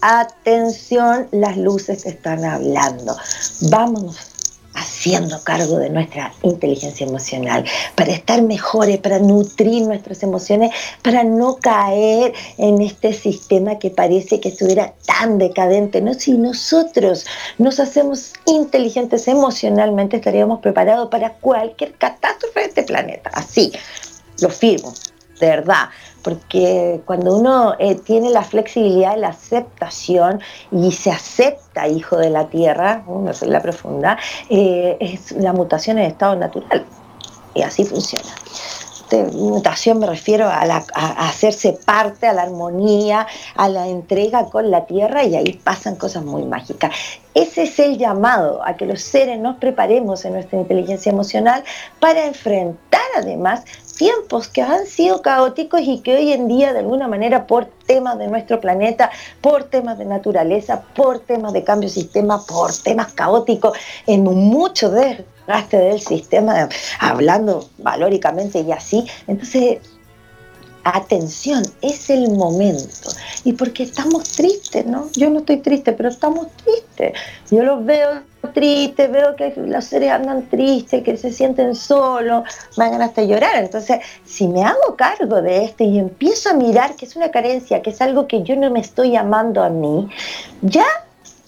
atención, 0.00 1.26
las 1.32 1.56
luces 1.56 2.06
están 2.06 2.44
hablando. 2.44 3.16
Vámonos 3.62 4.33
haciendo 5.04 5.38
cargo 5.44 5.78
de 5.78 5.90
nuestra 5.90 6.32
inteligencia 6.42 7.06
emocional, 7.06 7.64
para 7.94 8.12
estar 8.12 8.40
mejores, 8.40 8.98
para 8.98 9.18
nutrir 9.18 9.82
nuestras 9.82 10.22
emociones, 10.22 10.70
para 11.02 11.24
no 11.24 11.56
caer 11.56 12.32
en 12.56 12.80
este 12.80 13.12
sistema 13.12 13.78
que 13.78 13.90
parece 13.90 14.40
que 14.40 14.48
estuviera 14.48 14.94
tan 15.06 15.36
decadente. 15.36 16.00
¿no? 16.00 16.14
Si 16.14 16.32
nosotros 16.32 17.26
nos 17.58 17.80
hacemos 17.80 18.32
inteligentes 18.46 19.28
emocionalmente, 19.28 20.16
estaríamos 20.16 20.60
preparados 20.60 21.10
para 21.10 21.34
cualquier 21.34 21.92
catástrofe 21.92 22.60
de 22.60 22.66
este 22.66 22.82
planeta. 22.84 23.30
Así, 23.34 23.72
lo 24.40 24.48
firmo, 24.48 24.94
de 25.38 25.48
verdad 25.48 25.90
porque 26.24 27.02
cuando 27.04 27.36
uno 27.36 27.74
eh, 27.78 27.96
tiene 27.96 28.30
la 28.30 28.42
flexibilidad, 28.42 29.16
la 29.16 29.28
aceptación 29.28 30.40
y 30.72 30.90
se 30.90 31.10
acepta 31.10 31.86
hijo 31.86 32.16
de 32.16 32.30
la 32.30 32.48
tierra, 32.48 33.04
una 33.06 33.32
la 33.42 33.60
profunda, 33.60 34.18
eh, 34.48 34.96
es 34.98 35.32
la 35.32 35.52
mutación 35.52 35.98
en 35.98 36.06
estado 36.06 36.34
natural. 36.34 36.84
Y 37.54 37.62
así 37.62 37.84
funciona. 37.84 38.30
Mutación 39.32 39.98
me 39.98 40.06
refiero 40.06 40.48
a, 40.48 40.62
hacerse 41.28 41.78
parte, 41.84 42.26
a 42.26 42.32
la 42.32 42.42
armonía, 42.42 43.28
a 43.54 43.68
la 43.68 43.86
entrega 43.86 44.46
con 44.46 44.70
la 44.72 44.86
tierra 44.86 45.22
y 45.22 45.36
ahí 45.36 45.52
pasan 45.62 45.94
cosas 45.94 46.24
muy 46.24 46.44
mágicas. 46.44 46.90
Ese 47.34 47.64
es 47.64 47.78
el 47.78 47.98
llamado 47.98 48.64
a 48.64 48.76
que 48.76 48.86
los 48.86 49.02
seres 49.02 49.38
nos 49.38 49.58
preparemos 49.58 50.24
en 50.24 50.32
nuestra 50.32 50.58
inteligencia 50.58 51.12
emocional 51.12 51.62
para 52.00 52.26
enfrentar 52.26 53.02
además 53.16 53.62
tiempos 53.94 54.48
que 54.48 54.62
han 54.62 54.86
sido 54.86 55.22
caóticos 55.22 55.80
y 55.82 56.00
que 56.00 56.16
hoy 56.16 56.32
en 56.32 56.48
día 56.48 56.72
de 56.72 56.80
alguna 56.80 57.08
manera 57.08 57.46
por 57.46 57.66
temas 57.86 58.18
de 58.18 58.28
nuestro 58.28 58.60
planeta, 58.60 59.10
por 59.40 59.64
temas 59.64 59.98
de 59.98 60.04
naturaleza, 60.04 60.82
por 60.94 61.20
temas 61.20 61.52
de 61.52 61.64
cambio 61.64 61.88
de 61.88 61.94
sistema, 61.94 62.44
por 62.44 62.74
temas 62.76 63.12
caóticos, 63.12 63.76
en 64.06 64.24
mucho 64.24 64.90
desgaste 64.90 65.78
del 65.78 66.00
sistema, 66.00 66.68
hablando 66.98 67.68
valóricamente 67.78 68.60
y 68.60 68.72
así. 68.72 69.06
Entonces 69.26 69.78
atención, 70.84 71.62
es 71.82 72.10
el 72.10 72.30
momento. 72.30 73.10
Y 73.44 73.54
porque 73.54 73.82
estamos 73.82 74.24
tristes, 74.30 74.86
¿no? 74.86 75.08
Yo 75.12 75.30
no 75.30 75.40
estoy 75.40 75.58
triste, 75.58 75.92
pero 75.92 76.08
estamos 76.08 76.48
tristes. 76.64 77.12
Yo 77.50 77.62
los 77.62 77.84
veo 77.84 78.22
tristes, 78.52 79.10
veo 79.10 79.34
que 79.36 79.54
los 79.56 79.84
seres 79.84 80.10
andan 80.10 80.48
tristes, 80.48 81.02
que 81.02 81.16
se 81.16 81.32
sienten 81.32 81.74
solos, 81.74 82.44
me 82.76 82.84
hasta 82.84 83.22
llorar. 83.22 83.56
Entonces, 83.56 84.00
si 84.24 84.46
me 84.48 84.64
hago 84.64 84.94
cargo 84.96 85.40
de 85.40 85.64
esto 85.64 85.84
y 85.84 85.98
empiezo 85.98 86.50
a 86.50 86.54
mirar 86.54 86.94
que 86.96 87.06
es 87.06 87.16
una 87.16 87.30
carencia, 87.30 87.82
que 87.82 87.90
es 87.90 88.00
algo 88.00 88.26
que 88.26 88.42
yo 88.42 88.56
no 88.56 88.70
me 88.70 88.80
estoy 88.80 89.12
llamando 89.12 89.62
a 89.62 89.70
mí, 89.70 90.08
ya 90.62 90.84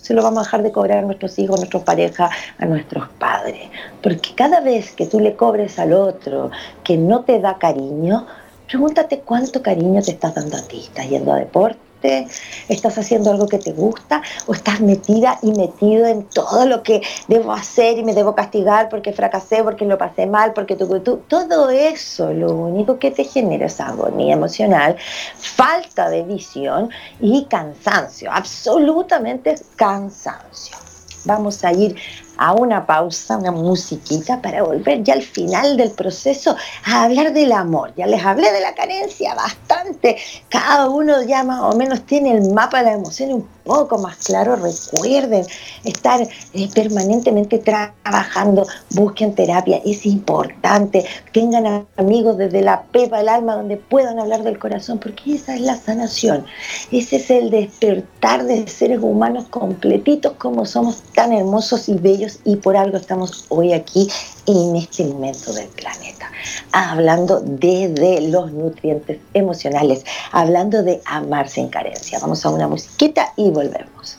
se 0.07 0.15
lo 0.15 0.23
vamos 0.23 0.39
a 0.39 0.43
dejar 0.45 0.63
de 0.63 0.71
cobrar 0.71 0.99
a 0.99 1.03
nuestros 1.03 1.37
hijos, 1.39 1.57
a 1.57 1.59
nuestras 1.59 1.83
parejas, 1.83 2.31
a 2.59 2.65
nuestros 2.65 3.09
padres. 3.19 3.69
Porque 4.03 4.35
cada 4.37 4.61
vez 4.61 4.93
que 4.93 5.07
tú 5.07 5.19
le 5.19 5.35
cobres 5.35 5.81
al 5.81 5.93
otro 5.93 6.51
que 6.85 6.97
no 6.97 7.25
te 7.25 7.41
da 7.41 7.59
cariño, 7.59 8.25
Pregúntate 8.69 9.21
cuánto 9.21 9.63
cariño 9.63 10.03
te 10.03 10.13
estás 10.13 10.35
dando 10.35 10.57
a 10.57 10.63
ti. 10.63 10.81
¿Estás 10.81 11.09
yendo 11.09 11.33
a 11.33 11.37
deporte? 11.37 12.27
¿Estás 12.69 12.99
haciendo 12.99 13.31
algo 13.31 13.47
que 13.47 13.59
te 13.59 13.73
gusta? 13.73 14.23
¿O 14.47 14.53
estás 14.53 14.81
metida 14.81 15.39
y 15.43 15.53
metido 15.53 16.07
en 16.07 16.25
todo 16.25 16.67
lo 16.67 16.83
que 16.83 17.03
debo 17.29 17.53
hacer 17.53 17.99
y 17.99 18.05
me 18.05 18.15
debo 18.15 18.35
castigar 18.35 18.89
porque 18.89 19.13
fracasé, 19.13 19.63
porque 19.63 19.85
lo 19.85 19.99
pasé 19.99 20.27
mal, 20.27 20.53
porque 20.53 20.77
tú, 20.77 21.01
tú? 21.01 21.23
Todo 21.29 21.71
eso 21.71 22.33
lo 22.33 22.53
único 22.53 22.99
que 22.99 23.11
te 23.11 23.25
genera 23.25 23.67
es 23.67 23.81
agonía 23.81 24.35
emocional, 24.35 24.97
falta 25.37 26.11
de 26.11 26.23
visión 26.23 26.91
y 27.21 27.45
cansancio. 27.47 28.31
Absolutamente 28.33 29.55
cansancio. 29.77 30.77
Vamos 31.25 31.65
a 31.65 31.73
ir 31.73 31.97
a 32.37 32.55
una 32.55 32.87
pausa, 32.87 33.37
una 33.37 33.53
musiquita 33.53 34.41
para 34.41 34.63
volver 34.63 35.03
ya 35.03 35.15
al 35.15 35.23
final 35.23 35.77
del 35.77 35.91
proceso 35.91 36.57
a 36.85 37.05
hablar 37.05 37.33
del 37.33 37.53
amor. 37.53 37.93
Ya 37.97 38.07
les 38.07 38.25
hablé 38.25 38.53
de 38.53 38.61
la 38.61 38.75
carencia 38.75 39.35
bastante. 39.35 40.17
Cada 40.49 40.89
uno 40.89 41.23
ya 41.23 41.45
más 41.45 41.61
o 41.61 41.77
menos 41.77 42.03
tiene 42.07 42.33
el 42.33 42.53
mapa 42.53 42.79
de 42.79 42.85
la 42.85 42.93
emoción 42.93 43.33
un 43.33 43.49
poco 43.65 43.99
más 43.99 44.17
claro. 44.19 44.57
Recuerden 44.57 45.47
estar 45.85 46.21
eh, 46.23 46.69
permanentemente 46.75 47.59
trabajando, 47.59 48.67
busquen 48.91 49.35
terapia, 49.35 49.81
es 49.85 50.07
importante. 50.07 51.05
Tengan 51.33 51.87
amigos 51.97 52.37
desde 52.39 52.63
la 52.63 52.83
pepa 52.83 53.19
del 53.19 53.29
alma 53.29 53.57
donde 53.57 53.77
puedan 53.77 54.19
hablar 54.19 54.43
del 54.43 54.59
corazón, 54.59 54.99
porque 54.99 55.35
esa 55.35 55.55
es 55.55 55.61
la 55.61 55.77
sanación. 55.77 56.45
Ese 56.91 57.17
es 57.17 57.31
el 57.31 57.51
despertar 57.51 58.45
de 58.45 58.67
seres 58.69 59.01
humanos 59.03 59.47
completitos 59.51 60.33
como 60.39 60.67
somos 60.67 61.03
tan 61.15 61.33
hermosos 61.33 61.89
y 61.89 61.95
bellos 61.95 62.26
y 62.45 62.57
por 62.57 62.77
algo 62.77 62.97
estamos 62.97 63.47
hoy 63.49 63.73
aquí 63.73 64.09
en 64.47 64.77
este 64.77 65.05
momento 65.05 65.53
del 65.53 65.69
planeta, 65.69 66.31
hablando 66.73 67.41
desde 67.45 68.21
los 68.29 68.53
nutrientes 68.53 69.19
emocionales, 69.35 70.05
hablando 70.33 70.83
de 70.83 71.01
amarse 71.05 71.61
en 71.61 71.69
carencia. 71.69 72.19
Vamos 72.21 72.45
a 72.45 72.51
una 72.51 72.69
musiquita 72.69 73.33
y 73.37 73.51
volvemos. 73.51 74.19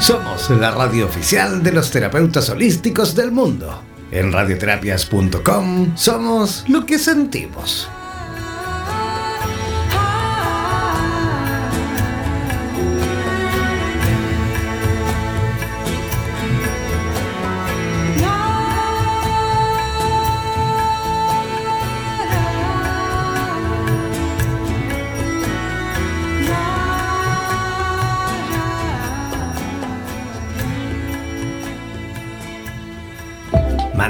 Somos 0.00 0.50
la 0.50 0.70
radio 0.70 1.06
oficial 1.06 1.64
de 1.64 1.72
los 1.72 1.90
terapeutas 1.90 2.48
holísticos 2.48 3.16
del 3.16 3.32
mundo. 3.32 3.82
En 4.12 4.32
radioterapias.com 4.32 5.96
somos 5.96 6.64
lo 6.68 6.86
que 6.86 6.96
sentimos. 7.00 7.88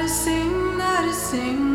Let 0.00 0.08
us 0.08 0.20
sing, 0.24 0.78
Let 0.78 1.04
us 1.04 1.18
sing. 1.30 1.69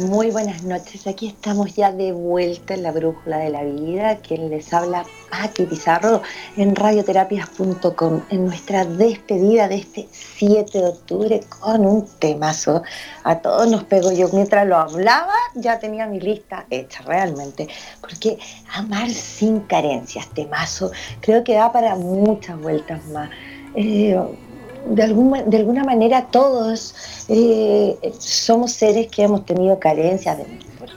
Muy 0.00 0.30
buenas 0.30 0.62
noches, 0.62 1.06
aquí 1.06 1.26
estamos 1.26 1.74
ya 1.74 1.92
de 1.92 2.12
vuelta 2.12 2.72
en 2.72 2.84
la 2.84 2.90
brújula 2.90 3.36
de 3.36 3.50
la 3.50 3.62
vida, 3.64 4.16
quien 4.16 4.48
les 4.48 4.72
habla 4.72 5.04
Paqui 5.30 5.64
Pizarro 5.64 6.22
en 6.56 6.74
radioterapias.com, 6.74 8.22
en 8.30 8.46
nuestra 8.46 8.86
despedida 8.86 9.68
de 9.68 9.74
este 9.74 10.08
7 10.10 10.78
de 10.78 10.86
octubre 10.86 11.40
con 11.60 11.84
un 11.84 12.06
temazo. 12.18 12.82
A 13.24 13.40
todos 13.40 13.70
nos 13.70 13.84
pego 13.84 14.10
yo, 14.10 14.30
mientras 14.32 14.66
lo 14.66 14.78
hablaba 14.78 15.34
ya 15.54 15.78
tenía 15.78 16.06
mi 16.06 16.18
lista 16.18 16.64
hecha 16.70 17.02
realmente, 17.02 17.68
porque 18.00 18.38
amar 18.72 19.10
sin 19.10 19.60
carencias, 19.60 20.26
temazo, 20.30 20.92
creo 21.20 21.44
que 21.44 21.54
da 21.54 21.72
para 21.72 21.94
muchas 21.94 22.58
vueltas 22.58 23.04
más. 23.08 23.28
Eh, 23.74 24.18
de, 24.86 25.44
de 25.46 25.56
alguna 25.56 25.84
manera 25.84 26.26
todos 26.30 26.94
eh, 27.28 27.96
somos 28.18 28.72
seres 28.72 29.08
que 29.08 29.22
hemos 29.22 29.44
tenido 29.44 29.78
carencias 29.78 30.38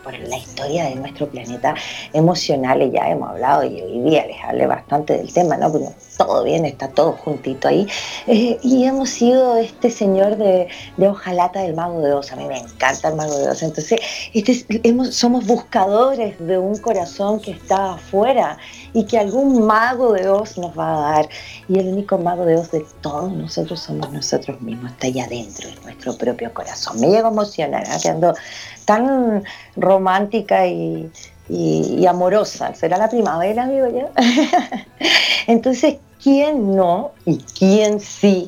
por, 0.03 0.13
la 0.13 0.37
historia 0.37 0.85
de 0.85 0.95
nuestro 0.95 1.29
planeta 1.29 1.75
emocional, 2.11 2.91
ya 2.91 3.09
hemos 3.09 3.29
hablado 3.29 3.63
y 3.63 3.81
hoy 3.81 4.01
día 4.01 4.25
les 4.25 4.43
hablé 4.43 4.67
bastante 4.67 5.17
del 5.17 5.31
tema, 5.31 5.57
¿no? 5.57 5.71
Porque 5.71 5.87
todo 6.17 6.43
bien, 6.43 6.65
está 6.65 6.89
todo 6.89 7.13
juntito 7.13 7.67
ahí. 7.67 7.87
Eh, 8.27 8.59
y 8.61 8.85
hemos 8.85 9.09
sido 9.09 9.57
este 9.57 9.89
señor 9.89 10.37
de, 10.37 10.67
de 10.97 11.07
hojalata 11.07 11.61
del 11.61 11.73
mago 11.73 12.01
de 12.01 12.13
Oz. 12.13 12.31
A 12.31 12.35
mí 12.35 12.45
me 12.45 12.57
encanta 12.57 13.09
el 13.09 13.15
mago 13.15 13.37
de 13.37 13.49
Oz. 13.49 13.63
Entonces, 13.63 13.99
este, 14.33 14.81
hemos, 14.83 15.15
somos 15.15 15.45
buscadores 15.45 16.37
de 16.39 16.57
un 16.57 16.77
corazón 16.77 17.39
que 17.39 17.51
está 17.51 17.93
afuera 17.93 18.57
y 18.93 19.05
que 19.05 19.17
algún 19.17 19.65
mago 19.65 20.13
de 20.13 20.29
Oz 20.29 20.57
nos 20.57 20.77
va 20.77 20.93
a 20.93 21.11
dar. 21.13 21.29
Y 21.67 21.79
el 21.79 21.87
único 21.87 22.17
mago 22.17 22.45
de 22.45 22.55
Oz 22.57 22.71
de 22.71 22.85
todos 23.01 23.31
nosotros 23.31 23.79
somos 23.79 24.11
nosotros 24.11 24.61
mismos, 24.61 24.91
está 24.91 25.07
ahí 25.07 25.19
adentro, 25.19 25.67
en 25.67 25.83
nuestro 25.83 26.15
propio 26.17 26.53
corazón. 26.53 26.99
Me 26.99 27.07
llego 27.07 27.27
a 27.27 27.31
emocionar, 27.31 27.83
¿eh? 27.87 28.33
tan 28.85 29.43
romántica 29.75 30.67
y, 30.67 31.11
y, 31.49 32.05
amorosa. 32.05 32.73
¿Será 32.75 32.97
la 32.97 33.09
primavera, 33.09 33.67
digo 33.67 33.87
yo? 33.87 34.09
Entonces, 35.47 35.97
¿quién 36.21 36.75
no 36.75 37.11
y 37.25 37.37
quién 37.37 37.99
sí 37.99 38.47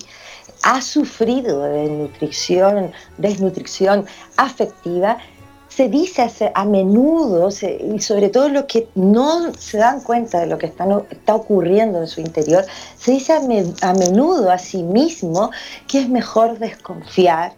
ha 0.64 0.82
sufrido 0.82 1.62
de 1.64 1.82
desnutrición, 1.82 2.92
desnutrición 3.18 4.06
afectiva? 4.38 5.18
Se 5.76 5.90
dice 5.90 6.30
a 6.54 6.64
menudo, 6.64 7.50
y 7.50 8.00
sobre 8.00 8.30
todo 8.30 8.48
los 8.48 8.64
que 8.64 8.88
no 8.96 9.54
se 9.56 9.78
dan 9.78 10.00
cuenta 10.00 10.40
de 10.40 10.48
lo 10.48 10.58
que 10.58 10.68
está, 10.68 10.86
ocurriendo 11.36 12.00
en 12.00 12.08
su 12.08 12.22
interior, 12.22 12.66
se 12.98 13.12
dice 13.12 13.34
a, 13.34 13.42
a 13.90 13.94
menudo 13.94 14.52
a 14.52 14.58
sí 14.58 14.84
mismo 14.84 15.52
que 15.88 16.00
es 16.00 16.08
mejor 16.08 16.60
desconfiar, 16.60 17.52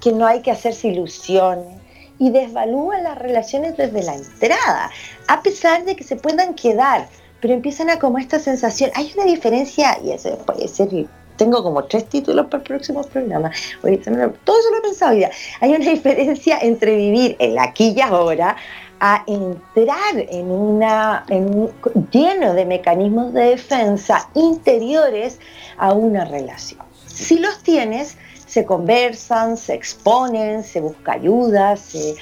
que 0.00 0.12
no 0.12 0.26
hay 0.26 0.42
que 0.42 0.50
hacerse 0.50 0.88
ilusiones, 0.88 1.80
y 2.18 2.30
desvalúan 2.30 3.02
las 3.04 3.18
relaciones 3.18 3.76
desde 3.76 4.02
la 4.02 4.16
entrada, 4.16 4.90
a 5.26 5.42
pesar 5.42 5.84
de 5.86 5.96
que 5.96 6.04
se 6.04 6.16
puedan 6.16 6.54
quedar, 6.54 7.08
pero 7.40 7.54
empiezan 7.54 7.88
a 7.88 7.98
como 7.98 8.18
esta 8.18 8.38
sensación, 8.38 8.90
hay 8.94 9.12
una 9.14 9.24
diferencia, 9.24 9.98
y 10.04 10.10
eso 10.10 10.36
puede 10.44 10.68
ser, 10.68 10.88
tengo 11.36 11.62
como 11.62 11.84
tres 11.84 12.06
títulos 12.06 12.46
para 12.46 12.58
el 12.58 12.64
próximo 12.64 13.02
programa, 13.02 13.50
todo 13.80 14.58
eso 14.58 14.70
lo 14.70 14.78
he 14.78 14.82
pensado 14.82 15.16
ya, 15.16 15.30
hay 15.60 15.74
una 15.74 15.90
diferencia 15.90 16.58
entre 16.60 16.96
vivir 16.96 17.36
el 17.38 17.58
aquí 17.58 17.94
y 17.96 18.00
ahora, 18.00 18.56
a 19.00 19.22
entrar 19.26 20.16
en 20.16 20.50
una 20.50 21.24
en 21.28 21.70
lleno 22.10 22.54
de 22.54 22.64
mecanismos 22.64 23.32
de 23.34 23.50
defensa 23.50 24.28
interiores 24.34 25.38
a 25.76 25.92
una 25.92 26.24
relación. 26.24 26.80
Si 27.06 27.38
los 27.38 27.58
tienes, 27.62 28.16
se 28.46 28.64
conversan, 28.64 29.56
se 29.56 29.74
exponen, 29.74 30.62
se 30.62 30.80
busca 30.80 31.12
ayuda, 31.12 31.76
se, 31.76 32.16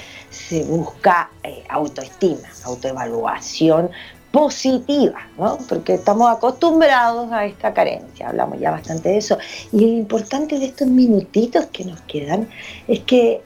busca 0.65 1.31
eh, 1.43 1.63
autoestima, 1.69 2.49
autoevaluación 2.65 3.91
positiva, 4.35 5.29
¿no? 5.39 5.59
porque 5.69 5.95
estamos 5.95 6.29
acostumbrados 6.29 7.31
a 7.31 7.47
esta 7.47 7.73
carencia, 7.73 8.31
hablamos 8.31 8.59
ya 8.59 8.73
bastante 8.73 9.11
de 9.11 9.19
eso. 9.19 9.39
Y 9.71 9.79
lo 9.79 9.87
importante 9.87 10.59
de 10.59 10.65
estos 10.65 10.89
minutitos 10.89 11.67
que 11.67 11.85
nos 11.85 12.01
quedan 12.01 12.49
es 12.89 12.99
que 13.05 13.43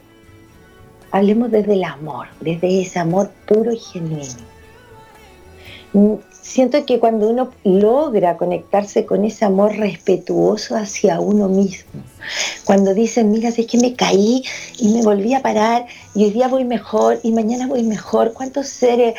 hablemos 1.10 1.50
desde 1.50 1.74
el 1.74 1.84
amor, 1.84 2.28
desde 2.40 2.80
ese 2.80 2.98
amor 2.98 3.30
puro 3.46 3.70
y 3.70 3.78
genuino. 3.78 4.32
Siento 6.48 6.86
que 6.86 6.98
cuando 6.98 7.28
uno 7.28 7.50
logra 7.62 8.38
conectarse 8.38 9.04
con 9.04 9.26
ese 9.26 9.44
amor 9.44 9.76
respetuoso 9.76 10.76
hacia 10.76 11.20
uno 11.20 11.46
mismo, 11.46 12.00
cuando 12.64 12.94
dicen, 12.94 13.30
mira, 13.30 13.50
es 13.50 13.66
que 13.66 13.76
me 13.76 13.94
caí 13.94 14.42
y 14.78 14.88
me 14.94 15.02
volví 15.02 15.34
a 15.34 15.42
parar 15.42 15.84
y 16.14 16.24
hoy 16.24 16.30
día 16.30 16.48
voy 16.48 16.64
mejor 16.64 17.20
y 17.22 17.32
mañana 17.32 17.66
voy 17.66 17.82
mejor, 17.82 18.32
cuántos 18.32 18.66
seres, 18.66 19.14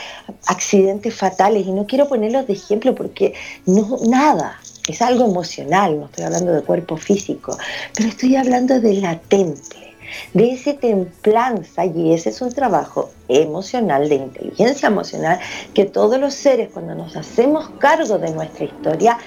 accidentes 0.47 1.13
fatales, 1.13 1.67
y 1.67 1.71
no 1.71 1.85
quiero 1.85 2.07
ponerlos 2.07 2.47
de 2.47 2.53
ejemplo 2.53 2.95
porque 2.95 3.35
no, 3.67 3.99
nada, 4.07 4.59
es 4.87 4.99
algo 5.03 5.25
emocional, 5.25 5.99
no 5.99 6.05
estoy 6.05 6.23
hablando 6.23 6.51
de 6.51 6.63
cuerpo 6.63 6.97
físico, 6.97 7.55
pero 7.95 8.09
estoy 8.09 8.37
hablando 8.37 8.81
de 8.81 8.93
latente 8.95 9.88
de 10.33 10.51
ese 10.51 10.73
templanza, 10.73 11.85
y 11.85 12.13
ese 12.13 12.29
es 12.29 12.41
un 12.41 12.51
trabajo 12.51 13.11
emocional, 13.27 14.09
de 14.09 14.15
inteligencia 14.15 14.87
emocional, 14.87 15.39
que 15.73 15.85
todos 15.85 16.19
los 16.19 16.33
seres 16.33 16.69
cuando 16.73 16.95
nos 16.95 17.15
hacemos 17.15 17.69
cargo 17.77 18.17
de 18.17 18.31
nuestra 18.31 18.65
historia, 18.65 19.17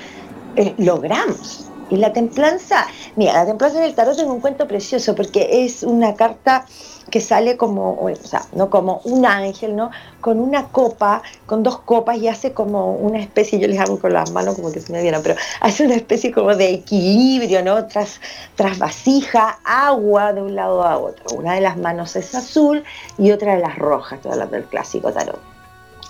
eh, 0.57 0.75
logramos. 0.79 1.72
Y 1.93 1.99
la 1.99 2.11
templanza, 2.11 2.87
mira, 3.17 3.35
la 3.35 3.45
templanza 3.45 3.77
en 3.77 3.85
el 3.85 3.95
tarot 3.95 4.17
es 4.17 4.25
un 4.25 4.41
cuento 4.41 4.67
precioso 4.67 5.15
porque 5.15 5.67
es 5.67 5.83
una 5.83 6.15
carta 6.15 6.65
que 7.11 7.21
sale 7.21 7.59
como, 7.59 8.01
o 8.01 8.17
sea, 8.17 8.47
no 8.55 8.71
como 8.71 9.03
un 9.05 9.27
ángel, 9.27 9.77
¿no? 9.77 9.91
Con 10.23 10.41
una 10.41 10.69
copa, 10.69 11.23
con 11.45 11.63
dos 11.63 11.81
copas 11.81 12.17
y 12.17 12.29
hace 12.29 12.55
como 12.55 12.95
una 12.95 13.19
especie, 13.19 13.59
yo 13.59 13.69
les 13.69 13.79
hago 13.79 14.01
con 14.01 14.15
las 14.15 14.31
manos 14.31 14.55
como 14.55 14.73
que 14.73 14.81
se 14.81 14.91
me 14.91 15.03
vieran, 15.03 15.23
pero 15.23 15.35
hace 15.61 15.85
una 15.85 15.95
especie 15.95 16.33
como 16.33 16.57
de 16.57 16.71
equilibrio, 16.71 17.63
¿no? 17.63 17.87
Tras, 17.89 18.23
tras 18.55 18.79
vasija, 18.79 19.59
agua 19.63 20.33
de 20.33 20.41
un 20.41 20.55
lado 20.55 20.83
a 20.85 20.97
otro. 20.97 21.37
Una 21.37 21.57
de 21.57 21.61
las 21.61 21.77
manos 21.77 22.17
es 22.17 22.35
azul 22.35 22.83
y 23.19 23.33
otra 23.33 23.57
de 23.57 23.61
las 23.61 23.77
rojas, 23.77 24.15
estoy 24.15 24.33
hablando 24.33 24.57
del 24.57 24.65
clásico 24.65 25.13
tarot. 25.13 25.39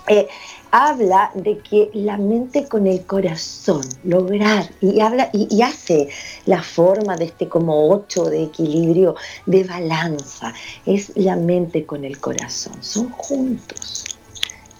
Eh, 0.07 0.29
habla 0.73 1.29
de 1.35 1.59
que 1.59 1.91
la 1.93 2.17
mente 2.17 2.67
con 2.67 2.87
el 2.87 3.05
corazón, 3.05 3.83
lograr, 4.03 4.71
y 4.81 5.01
habla 5.01 5.29
y, 5.31 5.61
hace 5.61 6.09
la 6.47 6.63
forma 6.63 7.15
de 7.15 7.25
este 7.25 7.47
como 7.47 7.89
ocho 7.91 8.25
de 8.25 8.45
equilibrio, 8.45 9.15
de 9.45 9.63
balanza, 9.65 10.51
es 10.87 11.11
la 11.15 11.35
mente 11.35 11.85
con 11.85 12.03
el 12.03 12.19
corazón, 12.19 12.73
son 12.81 13.11
juntos. 13.11 14.17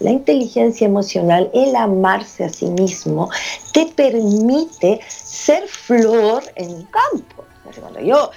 La 0.00 0.10
inteligencia 0.10 0.84
emocional, 0.84 1.48
el 1.54 1.76
amarse 1.76 2.42
a 2.42 2.48
sí 2.48 2.66
mismo, 2.66 3.30
te 3.72 3.86
permite 3.86 5.00
ser 5.08 5.68
flor 5.68 6.42
en 6.56 6.70
un 6.70 6.82
campo. 6.86 7.43
Cuando 7.80 8.00
yo 8.00 8.30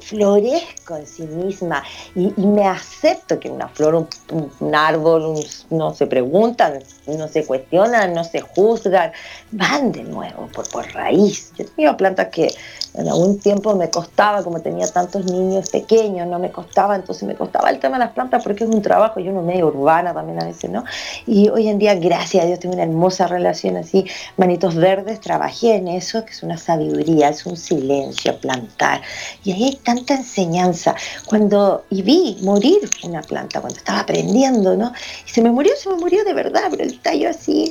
florezco 0.00 0.96
en 0.96 1.06
sí 1.06 1.22
misma 1.22 1.82
y, 2.14 2.32
me 2.36 2.66
acepto 2.66 3.38
que 3.38 3.50
una 3.50 3.68
flor, 3.68 4.06
un, 4.30 4.74
árbol, 4.74 5.38
no 5.70 5.94
se 5.94 6.06
preguntan, 6.06 6.82
no 7.06 7.28
se 7.28 7.44
cuestionan, 7.44 8.14
no 8.14 8.24
se 8.24 8.40
juzgan, 8.40 9.12
van 9.52 9.92
de 9.92 10.04
nuevo 10.04 10.48
por, 10.52 10.68
por 10.70 10.86
raíz. 10.92 11.52
Yo 11.58 11.66
tenía 11.66 11.96
plantas 11.96 12.28
que 12.28 12.54
en 12.96 13.08
algún 13.08 13.38
tiempo 13.38 13.74
me 13.76 13.90
costaba, 13.90 14.42
como 14.42 14.60
tenía 14.60 14.86
tantos 14.88 15.26
niños 15.26 15.68
pequeños, 15.70 16.26
no 16.26 16.38
me 16.38 16.50
costaba, 16.50 16.96
entonces 16.96 17.28
me 17.28 17.34
costaba 17.34 17.70
el 17.70 17.78
tema 17.78 17.98
de 17.98 18.04
las 18.04 18.12
plantas 18.12 18.42
porque 18.42 18.64
es 18.64 18.70
un 18.70 18.82
trabajo, 18.82 19.20
yo 19.20 19.32
no 19.32 19.42
medio 19.42 19.66
urbana 19.66 20.14
también 20.14 20.42
a 20.42 20.46
veces, 20.46 20.70
¿no? 20.70 20.84
Y 21.26 21.48
hoy 21.48 21.68
en 21.68 21.78
día, 21.78 21.94
gracias 21.94 22.44
a 22.44 22.46
Dios, 22.46 22.58
tengo 22.58 22.74
una 22.74 22.84
hermosa 22.84 23.26
relación 23.26 23.76
así, 23.76 24.06
manitos 24.36 24.74
verdes, 24.74 25.20
trabajé 25.20 25.76
en 25.76 25.88
eso, 25.88 26.24
que 26.24 26.32
es 26.32 26.42
una 26.42 26.56
sabiduría, 26.56 27.28
es 27.28 27.44
un 27.46 27.56
silencio, 27.56 28.38
plantar. 28.40 29.02
Y 29.44 29.52
ahí 29.52 29.64
hay 29.64 29.76
tanta 29.76 30.14
enseñanza. 30.14 30.94
Cuando, 31.26 31.84
y 31.90 32.02
vi 32.02 32.38
morir 32.42 32.90
una 33.04 33.22
planta, 33.22 33.60
cuando 33.60 33.78
estaba 33.78 34.00
aprendiendo, 34.00 34.76
¿no? 34.76 34.92
Y 35.26 35.30
se 35.30 35.42
me 35.42 35.50
murió, 35.50 35.72
se 35.76 35.88
me 35.90 35.96
murió 35.96 36.24
de 36.24 36.34
verdad, 36.34 36.68
pero 36.70 36.82
el 36.82 36.98
tallo 37.00 37.30
así, 37.30 37.70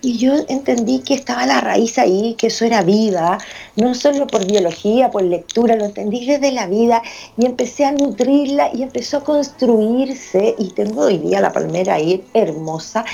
Y 0.00 0.18
yo 0.18 0.34
entendí 0.48 1.00
que 1.00 1.14
estaba 1.14 1.46
la 1.46 1.60
raíz 1.60 1.98
ahí, 1.98 2.34
que 2.38 2.46
eso 2.48 2.64
era 2.64 2.82
vida, 2.82 3.38
no 3.76 3.94
solo 3.94 4.26
por 4.26 4.46
biología, 4.46 5.10
por 5.10 5.22
lectura, 5.22 5.76
lo 5.76 5.84
entendí 5.84 6.24
desde 6.24 6.52
la 6.52 6.66
vida 6.66 7.02
y 7.36 7.46
empecé 7.46 7.84
a 7.84 7.92
nutrirla 7.92 8.70
y 8.72 8.82
empezó 8.82 9.18
a 9.18 9.24
construirse 9.24 10.54
y 10.58 10.70
tengo 10.70 11.02
hoy 11.02 11.18
día 11.18 11.40
la 11.40 11.52
palmera 11.52 11.94
ahí 11.94 12.24
hermosa. 12.34 13.04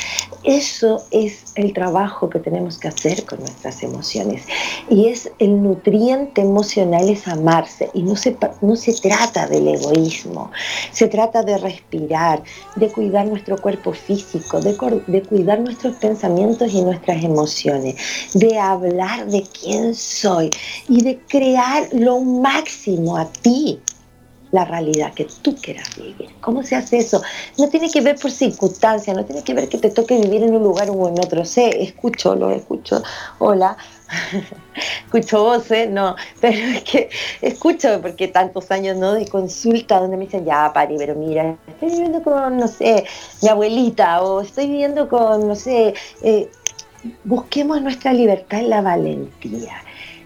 Eso 0.44 1.02
es 1.10 1.44
el 1.54 1.72
trabajo 1.72 2.28
que 2.28 2.38
tenemos 2.38 2.78
que 2.78 2.88
hacer 2.88 3.24
con 3.24 3.40
nuestras 3.40 3.82
emociones 3.82 4.44
y 4.88 5.06
es 5.06 5.30
el 5.38 5.62
nutriente 5.62 6.40
emocional 6.40 7.08
es 7.08 7.26
amarse 7.28 7.90
y 7.94 8.02
no 8.02 8.16
se, 8.16 8.36
no 8.60 8.76
se 8.76 8.92
trata 8.94 9.46
del 9.46 9.68
egoísmo, 9.68 10.50
se 10.92 11.08
trata 11.08 11.42
de 11.42 11.58
respirar, 11.58 12.42
de 12.76 12.88
cuidar 12.88 13.26
nuestro 13.26 13.56
cuerpo 13.60 13.92
físico, 13.92 14.60
de, 14.60 14.76
de 15.06 15.22
cuidar 15.22 15.60
nuestros 15.60 15.96
pensamientos 15.96 16.11
y 16.72 16.82
nuestras 16.82 17.24
emociones, 17.24 17.96
de 18.34 18.58
hablar 18.58 19.26
de 19.30 19.42
quién 19.42 19.94
soy 19.94 20.50
y 20.88 21.02
de 21.02 21.18
crear 21.28 21.88
lo 21.92 22.20
máximo 22.20 23.16
a 23.16 23.26
ti 23.32 23.80
la 24.50 24.66
realidad 24.66 25.14
que 25.14 25.26
tú 25.40 25.56
quieras 25.56 25.96
vivir. 25.96 26.28
¿Cómo 26.40 26.62
se 26.62 26.76
hace 26.76 26.98
eso? 26.98 27.22
No 27.56 27.68
tiene 27.70 27.90
que 27.90 28.02
ver 28.02 28.16
por 28.16 28.30
circunstancias, 28.30 29.16
no 29.16 29.24
tiene 29.24 29.42
que 29.42 29.54
ver 29.54 29.68
que 29.68 29.78
te 29.78 29.90
toque 29.90 30.20
vivir 30.20 30.42
en 30.42 30.54
un 30.54 30.62
lugar 30.62 30.90
o 30.90 31.08
en 31.08 31.18
otro. 31.18 31.44
Sé, 31.46 31.82
escucho, 31.82 32.34
lo 32.34 32.50
escucho. 32.50 33.02
Hola, 33.38 33.78
escucho 35.06 35.44
voces, 35.44 35.90
no, 35.90 36.16
pero 36.40 36.56
es 36.56 36.82
que 36.84 37.10
escucho 37.40 38.00
porque 38.00 38.28
tantos 38.28 38.70
años 38.70 38.96
¿no? 38.96 39.14
de 39.14 39.26
consulta 39.26 40.00
donde 40.00 40.16
me 40.16 40.24
dicen, 40.24 40.44
ya, 40.44 40.72
Pari, 40.72 40.96
pero 40.98 41.14
mira, 41.14 41.56
estoy 41.66 41.90
viviendo 41.90 42.22
con, 42.22 42.56
no 42.56 42.68
sé, 42.68 43.04
mi 43.42 43.48
abuelita 43.48 44.22
o 44.22 44.40
estoy 44.40 44.66
viviendo 44.66 45.08
con, 45.08 45.48
no 45.48 45.54
sé, 45.54 45.94
eh, 46.22 46.50
busquemos 47.24 47.80
nuestra 47.82 48.12
libertad 48.12 48.60
en 48.60 48.70
la 48.70 48.80
valentía 48.80 49.82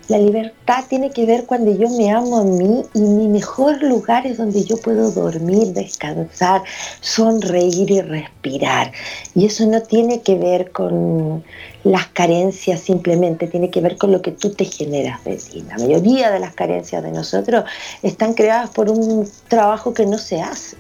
la 0.09 0.19
libertad 0.19 0.85
tiene 0.89 1.11
que 1.11 1.27
ver 1.27 1.47
cuando 1.47 1.75
yo 1.75 1.89
me 1.91 2.11
amo 2.13 2.39
a 2.39 2.45
mí 2.45 2.85
y 2.95 3.01
mi 3.01 3.27
mejor 3.27 3.83
lugar 3.83 4.27
es 4.27 4.39
donde 4.39 4.65
yo 4.65 4.77
puedo 4.77 5.11
dormir, 5.11 5.73
descansar, 5.73 6.63
sonreír 7.01 7.91
y 7.91 8.01
respirar. 8.01 8.93
Y 9.35 9.47
eso 9.47 9.67
no 9.67 9.83
tiene 9.83 10.21
que 10.21 10.37
ver 10.37 10.71
con 10.71 11.45
las 11.83 12.07
carencias 12.09 12.81
simplemente, 12.81 13.49
tiene 13.49 13.71
que 13.71 13.81
ver 13.81 13.97
con 13.97 14.13
lo 14.13 14.23
que 14.23 14.31
tú 14.31 14.51
te 14.51 14.65
generas 14.65 15.25
de 15.25 15.37
ti. 15.37 15.65
La 15.69 15.79
mayoría 15.79 16.31
de 16.31 16.39
las 16.39 16.55
carencias 16.55 17.03
de 17.03 17.11
nosotros 17.11 17.65
están 18.03 18.35
creadas 18.35 18.71
por 18.71 18.89
un 18.89 19.29
trabajo 19.49 19.93
que 19.93 20.07
no 20.07 20.19
se 20.19 20.41
hace. 20.41 20.77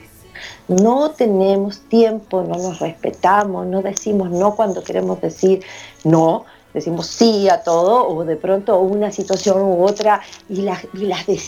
No 0.68 1.10
tenemos 1.12 1.80
tiempo, 1.88 2.42
no 2.42 2.56
nos 2.58 2.78
respetamos, 2.78 3.66
no 3.66 3.82
decimos 3.82 4.30
no 4.30 4.54
cuando 4.54 4.82
queremos 4.82 5.20
decir 5.20 5.62
no 6.04 6.44
decimos 6.76 7.06
sí 7.06 7.48
a 7.48 7.62
todo 7.62 8.06
o 8.06 8.22
de 8.24 8.36
pronto 8.36 8.78
una 8.80 9.10
situación 9.10 9.62
u 9.62 9.82
otra 9.82 10.20
y 10.50 10.56
las, 10.56 10.84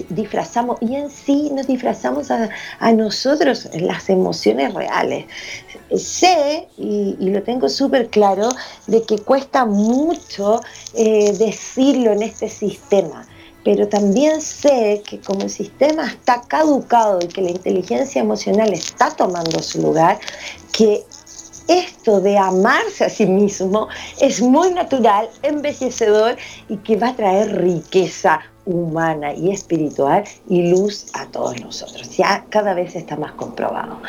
disfrazamos 0.09 0.79
y 0.81 0.95
en 0.95 1.11
sí 1.11 1.51
nos 1.53 1.67
disfrazamos 1.67 2.31
a, 2.31 2.49
nosotros 2.93 3.69
las 3.75 4.09
emociones 4.09 4.73
reales. 4.73 5.27
Sé, 5.95 6.69
y, 6.79 7.15
lo 7.21 7.43
tengo 7.43 7.69
súper 7.69 8.09
claro, 8.09 8.49
de 8.87 9.03
que 9.03 9.19
cuesta 9.19 9.67
mucho 9.67 10.63
eh, 10.95 11.35
decirlo 11.39 12.13
en 12.13 12.23
este 12.23 12.49
sistema 12.49 13.27
pero 13.65 13.87
también 13.87 14.41
sé 14.41 15.03
que 15.07 15.21
como 15.21 15.43
el 15.43 15.51
sistema 15.51 16.07
está 16.07 16.41
caducado 16.41 17.19
y 17.21 17.27
que 17.27 17.43
la 17.43 17.51
inteligencia 17.51 18.23
emocional 18.23 18.73
está 18.73 19.11
tomando 19.11 19.63
su 19.63 19.83
lugar, 19.83 20.19
que 20.73 21.05
esto 21.69 22.21
de 22.21 22.37
amarse 22.37 23.05
a 23.05 23.09
sí 23.11 23.27
mismo 23.27 23.89
es 24.21 24.41
muy 24.41 24.73
natural, 24.73 25.29
embellecedor 25.43 26.37
y 26.69 26.79
que 26.79 26.97
va 26.97 27.11
a 27.11 27.15
traer 27.15 27.61
riqueza 27.61 28.41
humana 28.65 29.33
y 29.35 29.51
espiritual 29.51 30.25
y 30.49 30.71
luz 30.71 31.07
a 31.15 31.27
todos 31.27 31.61
nosotros. 31.61 32.17
Ya 32.17 32.45
cada 32.49 32.75
vez 32.75 32.97
está 32.97 33.17
más 33.17 33.33
comprobado. 33.33 34.01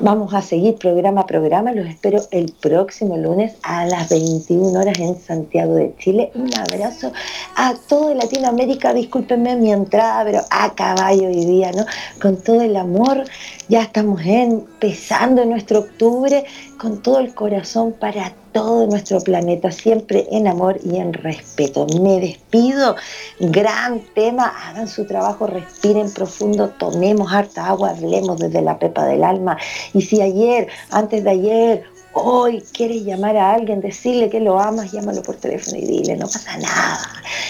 Vamos 0.00 0.34
a 0.34 0.42
seguir 0.42 0.76
programa 0.76 1.22
a 1.22 1.26
programa. 1.26 1.72
Los 1.72 1.86
espero 1.86 2.20
el 2.30 2.52
próximo 2.60 3.16
lunes 3.16 3.54
a 3.62 3.86
las 3.86 4.10
21 4.10 4.78
horas 4.78 4.98
en 4.98 5.18
Santiago 5.18 5.74
de 5.74 5.94
Chile. 5.98 6.30
Un 6.34 6.50
abrazo 6.54 7.12
a 7.54 7.74
toda 7.88 8.14
Latinoamérica. 8.14 8.92
Discúlpenme 8.92 9.56
mi 9.56 9.72
entrada, 9.72 10.22
pero 10.24 10.40
a 10.50 10.74
caballo 10.74 11.28
hoy 11.28 11.46
día, 11.46 11.72
¿no? 11.72 11.86
Con 12.20 12.36
todo 12.36 12.60
el 12.60 12.76
amor. 12.76 13.24
Ya 13.68 13.82
estamos 13.82 14.20
empezando 14.24 15.44
nuestro 15.44 15.80
octubre 15.80 16.44
con 16.78 17.02
todo 17.02 17.20
el 17.20 17.34
corazón 17.34 17.92
para 17.92 18.32
todo 18.52 18.86
nuestro 18.86 19.20
planeta, 19.20 19.70
siempre 19.70 20.26
en 20.30 20.46
amor 20.46 20.78
y 20.82 20.96
en 20.96 21.12
respeto. 21.12 21.86
Me 22.00 22.20
despido, 22.20 22.96
gran 23.38 24.00
tema, 24.14 24.46
hagan 24.46 24.88
su 24.88 25.04
trabajo, 25.04 25.46
respiren 25.46 26.10
profundo, 26.10 26.70
tomemos 26.70 27.30
harta 27.32 27.66
agua, 27.66 27.90
hablemos 27.90 28.38
desde 28.38 28.62
la 28.62 28.78
pepa 28.78 29.04
del 29.04 29.24
alma. 29.24 29.58
Y 29.94 30.02
si 30.02 30.20
ayer, 30.20 30.68
antes 30.90 31.24
de 31.24 31.30
ayer, 31.30 31.84
hoy 32.12 32.62
quieres 32.72 33.04
llamar 33.04 33.36
a 33.36 33.54
alguien, 33.54 33.80
decirle 33.80 34.30
que 34.30 34.40
lo 34.40 34.58
amas, 34.58 34.92
llámalo 34.92 35.22
por 35.22 35.36
teléfono 35.36 35.76
y 35.76 35.84
dile, 35.84 36.16
no 36.16 36.26
pasa 36.26 36.56
nada. 36.58 37.00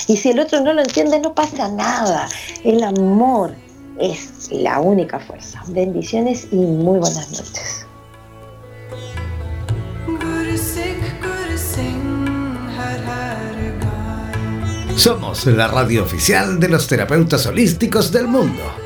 Y 0.08 0.16
si 0.16 0.30
el 0.30 0.40
otro 0.40 0.60
no 0.60 0.72
lo 0.72 0.82
entiende, 0.82 1.20
no 1.20 1.34
pasa 1.34 1.68
nada. 1.68 2.28
El 2.64 2.82
amor 2.82 3.54
es 3.98 4.50
la 4.50 4.80
única 4.80 5.18
fuerza. 5.20 5.62
Bendiciones 5.68 6.48
y 6.50 6.56
muy 6.56 6.98
buenas 6.98 7.30
noches. 7.30 7.86
Somos 14.96 15.46
la 15.46 15.68
radio 15.68 16.02
oficial 16.02 16.58
de 16.58 16.68
los 16.68 16.88
terapeutas 16.88 17.46
holísticos 17.46 18.10
del 18.10 18.26
mundo. 18.26 18.85